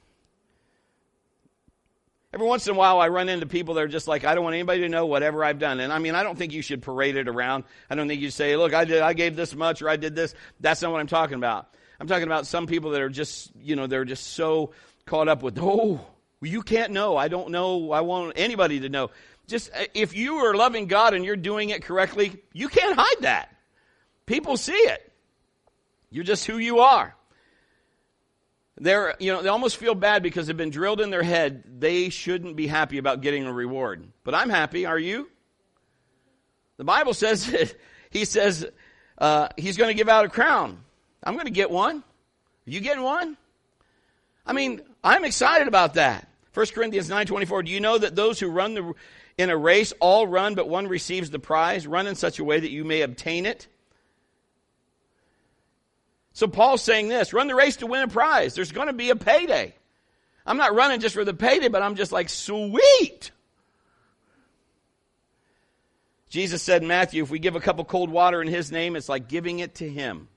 Every 2.35 2.46
once 2.46 2.66
in 2.66 2.74
a 2.74 2.79
while, 2.79 3.00
I 3.00 3.09
run 3.09 3.31
into 3.31 3.46
people 3.46 3.72
that 3.76 3.85
are 3.85 3.88
just 3.88 4.07
like, 4.07 4.26
I 4.26 4.35
don't 4.35 4.44
want 4.44 4.52
anybody 4.52 4.83
to 4.83 4.88
know 4.90 5.07
whatever 5.07 5.42
I've 5.42 5.59
done. 5.59 5.81
And 5.81 5.94
I 5.94 5.98
mean, 5.98 6.14
I 6.14 6.22
don't 6.22 6.37
think 6.37 6.52
you 6.52 6.61
should 6.61 6.83
parade 6.83 7.16
it 7.16 7.26
around. 7.26 7.64
I 7.88 7.94
don't 7.94 8.09
think 8.09 8.20
you 8.20 8.29
say, 8.29 8.55
look, 8.57 8.74
I 8.74 8.85
did, 8.85 9.00
I 9.00 9.14
gave 9.14 9.35
this 9.35 9.55
much 9.55 9.81
or 9.81 9.88
I 9.88 9.96
did 9.96 10.14
this. 10.14 10.35
That's 10.61 10.83
not 10.83 10.92
what 10.92 11.00
I'm 11.00 11.07
talking 11.07 11.37
about. 11.37 11.74
I'm 11.98 12.07
talking 12.07 12.26
about 12.26 12.46
some 12.46 12.66
people 12.66 12.90
that 12.90 13.00
are 13.00 13.09
just, 13.09 13.50
you 13.62 13.76
know, 13.76 13.87
they're 13.87 14.05
just 14.05 14.35
so 14.35 14.72
caught 15.07 15.29
up 15.29 15.42
with, 15.42 15.59
oh, 15.59 16.07
you 16.46 16.62
can't 16.62 16.92
know. 16.92 17.16
I 17.16 17.28
don't 17.28 17.50
know. 17.50 17.92
I 17.92 18.00
want 18.00 18.35
anybody 18.37 18.80
to 18.80 18.88
know. 18.88 19.11
Just 19.46 19.70
uh, 19.74 19.85
if 19.94 20.16
you 20.16 20.37
are 20.37 20.54
loving 20.54 20.87
God 20.87 21.14
and 21.14 21.24
you're 21.24 21.37
doing 21.37 21.70
it 21.70 21.82
correctly, 21.82 22.42
you 22.52 22.68
can't 22.68 22.96
hide 22.96 23.22
that. 23.22 23.54
People 24.26 24.56
see 24.56 24.72
it. 24.72 25.12
You're 26.11 26.24
just 26.24 26.46
who 26.46 26.59
you 26.59 26.80
are. 26.80 27.14
They're, 28.78 29.14
you 29.18 29.32
know, 29.32 29.42
they 29.42 29.48
almost 29.48 29.78
feel 29.78 29.94
bad 29.94 30.22
because 30.22 30.46
they've 30.46 30.56
been 30.56 30.70
drilled 30.70 31.00
in 31.00 31.11
their 31.11 31.22
head 31.22 31.64
they 31.80 32.11
shouldn't 32.11 32.56
be 32.56 32.66
happy 32.66 32.98
about 32.98 33.22
getting 33.22 33.46
a 33.46 33.52
reward. 33.52 34.06
But 34.22 34.35
I'm 34.35 34.50
happy. 34.50 34.85
Are 34.85 34.98
you? 34.98 35.30
The 36.76 36.85
Bible 36.85 37.14
says, 37.14 37.74
he 38.11 38.24
says, 38.24 38.66
uh, 39.18 39.48
he's 39.56 39.76
going 39.76 39.88
to 39.88 39.94
give 39.94 40.09
out 40.09 40.26
a 40.26 40.28
crown. 40.28 40.78
I'm 41.22 41.35
going 41.35 41.46
to 41.46 41.52
get 41.52 41.70
one. 41.70 41.98
Are 41.98 42.70
you 42.70 42.80
getting 42.80 43.02
one? 43.02 43.37
I 44.44 44.52
mean, 44.52 44.80
I'm 45.02 45.24
excited 45.24 45.68
about 45.68 45.94
that. 45.94 46.28
1 46.57 46.66
Corinthians 46.69 47.11
9:24 47.11 47.66
Do 47.66 47.71
you 47.71 47.81
know 47.81 47.99
that 47.99 48.16
those 48.16 48.40
who 48.40 48.49
run 48.49 48.73
the, 48.73 48.95
in 49.37 49.51
a 49.51 49.57
race 49.57 49.92
all 50.01 50.27
run 50.27 50.55
but 50.55 50.66
one 50.66 50.88
receives 50.88 51.29
the 51.29 51.38
prize 51.38 51.87
run 51.87 52.07
in 52.07 52.14
such 52.14 52.38
a 52.38 52.45
way 52.45 52.59
that 52.59 52.71
you 52.71 52.83
may 52.83 53.03
obtain 53.03 53.45
it? 53.45 53.69
So 56.33 56.49
Paul's 56.49 56.83
saying 56.83 57.09
this, 57.09 57.35
run 57.35 57.47
the 57.47 57.55
race 57.55 57.77
to 57.77 57.87
win 57.87 58.05
a 58.05 58.09
prize. 58.09 58.55
There's 58.55 58.73
going 58.73 58.87
to 58.87 58.95
be 58.95 59.11
a 59.11 59.16
payday. 59.16 59.75
I'm 60.47 60.57
not 60.57 60.75
running 60.75 61.01
just 61.01 61.14
for 61.14 61.27
the 61.27 61.35
payday, 61.35 61.69
but 61.69 61.83
I'm 61.83 61.95
just 61.95 62.11
like 62.11 62.31
sweet. 62.31 63.33
Jesus 66.31 66.62
said 66.62 66.81
in 66.81 66.88
Matthew, 66.88 67.23
if 67.23 67.29
we 67.29 67.38
give 67.38 67.55
a 67.55 67.61
cup 67.61 67.79
of 67.79 67.87
cold 67.87 68.09
water 68.09 68.40
in 68.40 68.49
his 68.49 68.73
name, 68.73 68.97
it's 68.97 69.11
like 69.11 69.29
giving 69.29 69.59
it 69.59 69.75
to 69.77 69.88
him. 69.88 70.29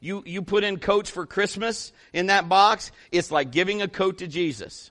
You, 0.00 0.22
you 0.26 0.42
put 0.42 0.64
in 0.64 0.78
coats 0.78 1.08
for 1.08 1.24
Christmas 1.24 1.92
in 2.12 2.26
that 2.26 2.46
box, 2.46 2.92
it's 3.10 3.30
like 3.30 3.52
giving 3.52 3.80
a 3.80 3.88
coat 3.88 4.18
to 4.18 4.26
Jesus. 4.26 4.90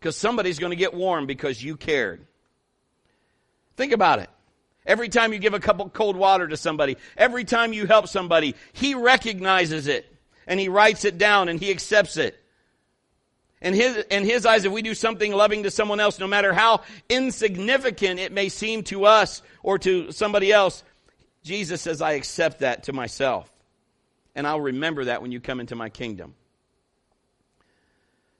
Because 0.00 0.16
somebody's 0.16 0.58
going 0.58 0.70
to 0.70 0.76
get 0.76 0.94
warm 0.94 1.26
because 1.26 1.62
you 1.62 1.76
cared. 1.76 2.26
Think 3.76 3.92
about 3.92 4.18
it. 4.18 4.30
Every 4.86 5.08
time 5.08 5.32
you 5.32 5.38
give 5.38 5.54
a 5.54 5.60
cup 5.60 5.78
of 5.78 5.92
cold 5.92 6.16
water 6.16 6.48
to 6.48 6.56
somebody, 6.56 6.96
every 7.16 7.44
time 7.44 7.72
you 7.72 7.86
help 7.86 8.08
somebody, 8.08 8.54
he 8.72 8.94
recognizes 8.94 9.86
it 9.86 10.06
and 10.46 10.58
he 10.58 10.68
writes 10.68 11.04
it 11.04 11.18
down 11.18 11.48
and 11.48 11.60
he 11.60 11.70
accepts 11.70 12.16
it. 12.16 12.36
In 13.60 13.74
his, 13.74 13.98
in 14.10 14.24
his 14.24 14.46
eyes, 14.46 14.64
if 14.64 14.72
we 14.72 14.80
do 14.80 14.94
something 14.94 15.32
loving 15.32 15.64
to 15.64 15.70
someone 15.70 16.00
else, 16.00 16.18
no 16.18 16.26
matter 16.26 16.54
how 16.54 16.80
insignificant 17.10 18.18
it 18.18 18.32
may 18.32 18.48
seem 18.48 18.82
to 18.84 19.04
us 19.04 19.42
or 19.62 19.78
to 19.80 20.12
somebody 20.12 20.50
else, 20.50 20.82
Jesus 21.42 21.82
says, 21.82 22.00
I 22.00 22.12
accept 22.12 22.60
that 22.60 22.84
to 22.84 22.94
myself 22.94 23.50
and 24.34 24.46
I'll 24.46 24.60
remember 24.60 25.04
that 25.06 25.22
when 25.22 25.32
you 25.32 25.40
come 25.40 25.60
into 25.60 25.76
my 25.76 25.88
kingdom. 25.88 26.34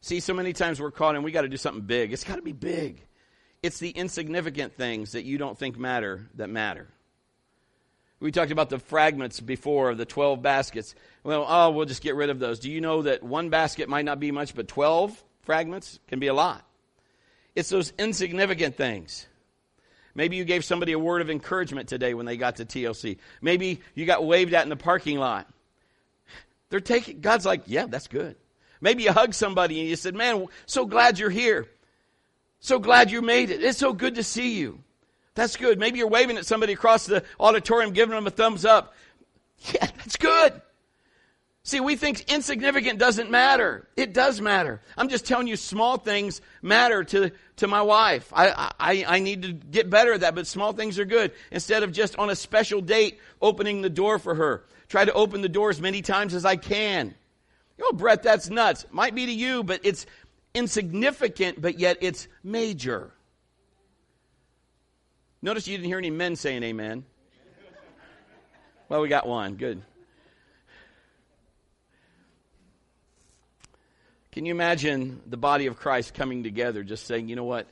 See, 0.03 0.21
so 0.21 0.33
many 0.33 0.53
times 0.53 0.81
we're 0.81 0.91
caught 0.91 1.15
and 1.15 1.25
we 1.25 1.33
got 1.33 1.43
to 1.43 1.49
do 1.49 1.57
something 1.57 1.85
big. 1.85 2.13
It's 2.13 2.25
got 2.25 2.37
to 2.37 2.43
be 2.43 2.53
big. 2.53 3.05
It's 3.63 3.79
the 3.79 3.91
insignificant 3.91 4.75
things 4.75 5.13
that 5.13 5.25
you 5.25 5.37
don't 5.37 5.59
think 5.59 5.79
matter 5.79 6.29
that 6.37 6.49
matter. 6.49 6.89
We 8.19 8.33
talked 8.33 8.51
about 8.51 8.71
the 8.71 8.79
fragments 8.79 9.41
before 9.41 9.91
of 9.91 9.99
the 9.99 10.05
12 10.05 10.43
baskets. 10.43 10.95
Well, 11.25 11.45
oh, 11.49 11.71
we'll 11.71 11.87
just 11.87 12.03
get 12.03 12.15
rid 12.15 12.31
of 12.31 12.39
those. 12.39 12.59
Do 12.59 12.71
you 12.71 12.81
know 12.81 13.03
that 13.03 13.23
one 13.23 13.49
basket 13.49 13.89
might 13.89 14.05
not 14.05 14.21
be 14.21 14.31
much, 14.31 14.55
but 14.55 14.69
12 14.69 15.23
fragments 15.43 15.99
can 16.07 16.19
be 16.19 16.27
a 16.27 16.35
lot? 16.35 16.65
It's 17.55 17.71
those 17.71 17.93
insignificant 17.99 18.77
things. 18.77 19.27
Maybe 20.15 20.37
you 20.37 20.45
gave 20.45 20.65
somebody 20.65 20.93
a 20.93 20.99
word 20.99 21.23
of 21.23 21.31
encouragement 21.31 21.89
today 21.89 22.15
when 22.15 22.27
they 22.27 22.37
got 22.37 22.57
to 22.57 22.65
TLC. 22.65 23.19
Maybe 23.41 23.81
you 23.95 24.07
got 24.07 24.25
waved 24.25 24.55
at 24.55 24.65
in 24.65 24.69
the 24.69 24.77
parking 24.77 25.19
lot. 25.19 25.49
They're 26.69 26.81
taking, 26.81 27.21
God's 27.21 27.47
like, 27.47 27.63
yeah, 27.67 27.87
that's 27.87 28.07
good. 28.07 28.37
Maybe 28.81 29.03
you 29.03 29.13
hug 29.13 29.35
somebody 29.35 29.81
and 29.81 29.89
you 29.89 29.97
said, 29.97 30.15
man, 30.15 30.47
so 30.67 30.87
glad 30.87 31.19
you're 31.19 31.31
here. 31.31 31.67
So 32.61 32.79
glad 32.79 33.11
you 33.11 33.23
made 33.23 33.51
it. 33.51 33.63
It's 33.63 33.79
so 33.79 33.93
good 33.93 34.17
to 34.17 34.23
see 34.23 34.59
you. 34.59 34.81
That's 35.35 35.57
good. 35.57 35.79
Maybe 35.79 35.99
you're 35.99 36.09
waving 36.09 36.37
at 36.37 36.47
somebody 36.47 36.73
across 36.73 37.07
the 37.07 37.25
auditorium, 37.39 37.93
giving 37.93 38.15
them 38.15 38.27
a 38.27 38.31
thumbs 38.31 38.65
up. 38.65 38.95
Yeah, 39.75 39.87
that's 39.99 40.17
good. 40.17 40.63
See, 41.63 41.81
we 41.81 41.97
think 41.97 42.33
insignificant 42.33 42.99
doesn't 42.99 43.31
matter. 43.31 43.87
It 43.95 44.15
does 44.15 44.41
matter. 44.41 44.81
I'm 44.97 45.11
just 45.11 45.27
telling 45.27 45.47
you, 45.47 45.57
small 45.57 45.99
things 45.99 46.41
matter 46.63 47.05
to, 47.05 47.33
to 47.57 47.69
my 47.69 47.83
wife. 47.83 48.33
I, 48.35 48.73
I, 48.81 49.05
I 49.07 49.19
need 49.19 49.43
to 49.43 49.53
get 49.53 49.91
better 49.91 50.15
at 50.15 50.21
that, 50.21 50.35
but 50.35 50.47
small 50.47 50.73
things 50.73 50.99
are 50.99 51.05
good. 51.05 51.33
Instead 51.51 51.83
of 51.83 51.93
just 51.93 52.17
on 52.17 52.31
a 52.31 52.35
special 52.35 52.81
date 52.81 53.21
opening 53.43 53.83
the 53.83 53.91
door 53.91 54.19
for 54.19 54.35
her 54.35 54.65
try 54.91 55.05
to 55.05 55.13
open 55.13 55.41
the 55.41 55.49
door 55.49 55.71
as 55.71 55.81
many 55.81 56.03
times 56.03 56.35
as 56.35 56.45
I 56.45 56.57
can. 56.57 57.15
Oh, 57.83 57.93
Brett, 57.93 58.23
that's 58.23 58.51
nuts. 58.51 58.87
Might 58.91 59.15
be 59.15 59.27
to 59.27 59.33
you, 59.33 59.63
but 59.63 59.81
it's 59.85 60.07
insignificant, 60.55 61.61
but 61.61 61.79
yet 61.79 61.99
it's 62.01 62.29
major. 62.43 63.13
Notice 65.43 65.67
you 65.67 65.77
didn't 65.77 65.89
hear 65.89 65.99
any 65.99 66.11
men 66.11 66.37
saying 66.37 66.63
amen. 66.63 67.05
Well, 68.89 69.01
we 69.01 69.09
got 69.09 69.27
one. 69.27 69.55
Good. 69.55 69.83
Can 74.33 74.47
you 74.47 74.53
imagine 74.53 75.23
the 75.27 75.37
body 75.37 75.67
of 75.67 75.77
Christ 75.77 76.15
coming 76.15 76.43
together 76.43 76.83
just 76.83 77.07
saying, 77.07 77.29
you 77.29 77.37
know 77.37 77.45
what? 77.45 77.69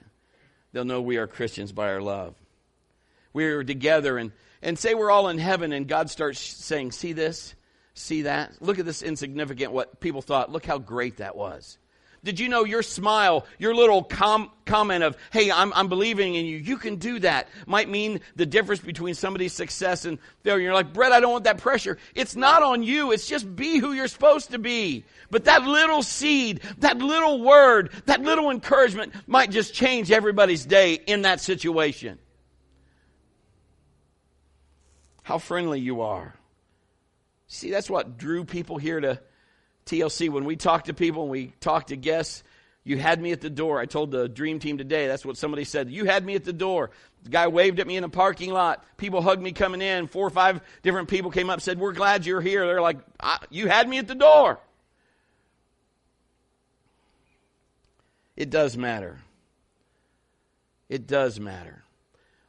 They'll 0.73 0.85
know 0.85 1.01
we 1.01 1.17
are 1.17 1.27
Christians 1.27 1.73
by 1.73 1.89
our 1.89 2.01
love. 2.01 2.35
We're 3.33 3.65
together 3.65 4.19
and 4.19 4.33
and 4.61 4.79
say 4.79 4.95
we're 4.95 5.11
all 5.11 5.29
in 5.29 5.39
heaven 5.39 5.73
and 5.73 5.87
God 5.87 6.11
starts 6.11 6.41
saying, 6.41 6.93
See 6.93 7.13
this? 7.13 7.55
See 7.99 8.23
that? 8.23 8.53
Look 8.61 8.79
at 8.79 8.87
this 8.87 9.03
insignificant, 9.03 9.73
what 9.73 9.99
people 9.99 10.23
thought. 10.23 10.53
Look 10.53 10.65
how 10.65 10.79
great 10.79 11.17
that 11.17 11.37
was. 11.37 11.79
Did 12.25 12.41
you 12.41 12.49
know 12.49 12.65
your 12.65 12.83
smile, 12.83 13.47
your 13.59 13.75
little 13.75 14.03
com- 14.03 14.51
comment 14.67 15.05
of, 15.05 15.17
hey, 15.33 15.51
I'm, 15.51 15.73
I'm 15.73 15.89
believing 15.89 16.35
in 16.35 16.47
you, 16.47 16.59
you 16.59 16.77
can 16.77 16.97
do 16.97 17.19
that, 17.21 17.49
might 17.67 17.89
mean 17.89 18.21
the 18.37 18.47
difference 18.47 18.81
between 18.81 19.15
somebody's 19.15 19.53
success 19.53 20.05
and 20.05 20.19
failure. 20.43 20.65
You're 20.65 20.75
like, 20.75 20.93
Brett, 20.93 21.13
I 21.13 21.21
don't 21.21 21.33
want 21.33 21.45
that 21.45 21.59
pressure. 21.59 21.99
It's 22.15 22.35
not 22.35 22.63
on 22.63 22.83
you. 22.83 23.13
It's 23.13 23.27
just 23.27 23.55
be 23.55 23.79
who 23.79 23.93
you're 23.93 24.09
supposed 24.09 24.51
to 24.51 24.59
be. 24.59 25.05
But 25.31 25.45
that 25.45 25.63
little 25.63 26.03
seed, 26.03 26.61
that 26.79 26.99
little 26.99 27.43
word, 27.43 27.91
that 28.07 28.21
little 28.21 28.51
encouragement 28.51 29.13
might 29.27 29.51
just 29.51 29.75
change 29.75 30.11
everybody's 30.11 30.65
day 30.65 30.95
in 30.95 31.23
that 31.23 31.41
situation. 31.41 32.19
How 35.23 35.39
friendly 35.39 35.81
you 35.81 36.01
are. 36.01 36.38
See, 37.49 37.71
that's 37.71 37.91
what 37.91 38.19
drew 38.19 38.45
people 38.45 38.77
here 38.77 39.01
to 39.01 39.21
TLC. 39.87 40.29
When 40.29 40.45
we 40.45 40.57
talk 40.57 40.85
to 40.85 40.95
people 40.95 41.23
and 41.23 41.31
we 41.31 41.55
talk 41.61 41.89
to 41.89 41.97
guests, 41.97 42.45
you 42.85 42.99
had 42.99 43.21
me 43.21 43.33
at 43.33 43.41
the 43.41 43.51
door. 43.51 43.81
I 43.81 43.87
told 43.87 44.11
the 44.11 44.29
dream 44.29 44.61
team 44.61 44.79
today, 44.79 45.09
that's 45.09 45.25
what 45.25 45.37
somebody 45.37 45.65
said. 45.65 45.91
You 45.91 46.05
had 46.05 46.25
me 46.25 46.35
at 46.35 46.45
the 46.45 46.53
door. 46.53 46.91
The 47.25 47.31
guy 47.31 47.49
waved 47.49 47.81
at 47.81 47.87
me 47.87 47.97
in 47.97 48.05
a 48.05 48.09
parking 48.09 48.53
lot. 48.53 48.85
People 48.97 49.23
hugged 49.23 49.43
me 49.43 49.53
coming 49.53 49.83
in. 49.83 50.07
Four 50.07 50.27
or 50.27 50.31
five 50.31 50.61
different 50.83 51.09
people 51.09 51.31
came 51.31 51.51
up 51.51 51.61
said, 51.61 51.79
We're 51.79 51.93
glad 51.93 52.27
you're 52.27 52.41
here. 52.41 52.67
They're 52.67 52.83
like, 52.83 52.99
You 53.51 53.67
had 53.67 53.89
me 53.89 53.99
at 53.99 54.07
the 54.07 54.15
door. 54.15 54.61
It 58.37 58.51
does 58.51 58.77
matter. 58.77 59.19
It 60.89 61.07
does 61.07 61.41
matter. 61.41 61.83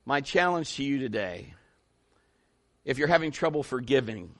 My 0.06 0.22
challenge 0.22 0.76
to 0.76 0.84
you 0.84 1.00
today 1.00 1.54
if 2.86 2.98
you're 2.98 3.08
having 3.08 3.32
trouble 3.32 3.62
forgiving, 3.64 4.32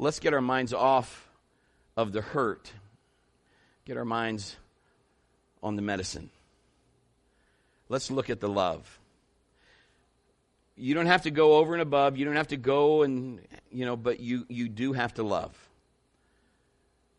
let's 0.00 0.18
get 0.18 0.32
our 0.32 0.40
minds 0.40 0.72
off 0.72 1.28
of 1.96 2.12
the 2.12 2.22
hurt, 2.22 2.72
get 3.84 3.96
our 3.98 4.04
minds 4.04 4.56
on 5.62 5.76
the 5.76 5.82
medicine. 5.82 6.30
Let's 7.90 8.10
look 8.10 8.30
at 8.30 8.40
the 8.40 8.48
love. 8.48 8.98
You 10.76 10.94
don't 10.94 11.06
have 11.06 11.22
to 11.22 11.30
go 11.30 11.56
over 11.56 11.74
and 11.74 11.82
above. 11.82 12.16
You 12.16 12.24
don't 12.24 12.36
have 12.36 12.48
to 12.48 12.56
go 12.56 13.02
and, 13.02 13.40
you 13.70 13.84
know, 13.84 13.96
but 13.96 14.20
you, 14.20 14.46
you 14.48 14.68
do 14.68 14.94
have 14.94 15.12
to 15.14 15.22
love. 15.22 15.54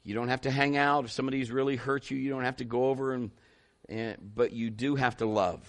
You 0.04 0.16
don't 0.16 0.30
have 0.30 0.42
to 0.42 0.52
hang 0.52 0.76
out. 0.76 1.06
If 1.06 1.12
somebody's 1.12 1.52
really 1.52 1.76
hurt 1.76 2.10
you, 2.10 2.18
you 2.18 2.32
don't 2.32 2.44
have 2.44 2.58
to 2.58 2.66
go 2.66 2.86
over 2.86 3.14
and, 3.14 3.30
and 3.88 4.18
but 4.36 4.54
you 4.54 4.72
do 4.72 4.96
have 4.96 5.18
to 5.18 5.28
love. 5.28 5.60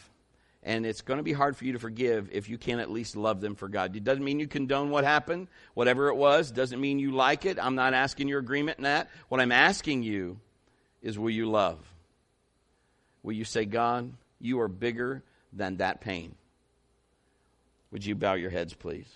And 0.64 0.86
it's 0.86 1.00
going 1.02 1.16
to 1.16 1.24
be 1.24 1.32
hard 1.32 1.56
for 1.56 1.64
you 1.64 1.72
to 1.72 1.78
forgive 1.80 2.28
if 2.32 2.48
you 2.48 2.56
can't 2.56 2.80
at 2.80 2.90
least 2.90 3.16
love 3.16 3.40
them 3.40 3.56
for 3.56 3.68
God. 3.68 3.96
It 3.96 4.04
doesn't 4.04 4.22
mean 4.22 4.38
you 4.38 4.46
condone 4.46 4.90
what 4.90 5.02
happened, 5.02 5.48
whatever 5.74 6.08
it 6.08 6.14
was. 6.14 6.52
Doesn't 6.52 6.80
mean 6.80 7.00
you 7.00 7.10
like 7.10 7.44
it. 7.44 7.58
I'm 7.60 7.74
not 7.74 7.94
asking 7.94 8.28
your 8.28 8.38
agreement 8.38 8.78
in 8.78 8.84
that. 8.84 9.10
What 9.28 9.40
I'm 9.40 9.50
asking 9.50 10.04
you 10.04 10.38
is 11.02 11.18
will 11.18 11.30
you 11.30 11.50
love? 11.50 11.78
Will 13.24 13.32
you 13.32 13.44
say, 13.44 13.64
God, 13.64 14.12
you 14.40 14.60
are 14.60 14.68
bigger 14.68 15.22
than 15.52 15.78
that 15.78 16.00
pain? 16.00 16.34
Would 17.90 18.04
you 18.04 18.14
bow 18.14 18.34
your 18.34 18.50
heads, 18.50 18.72
please? 18.72 19.06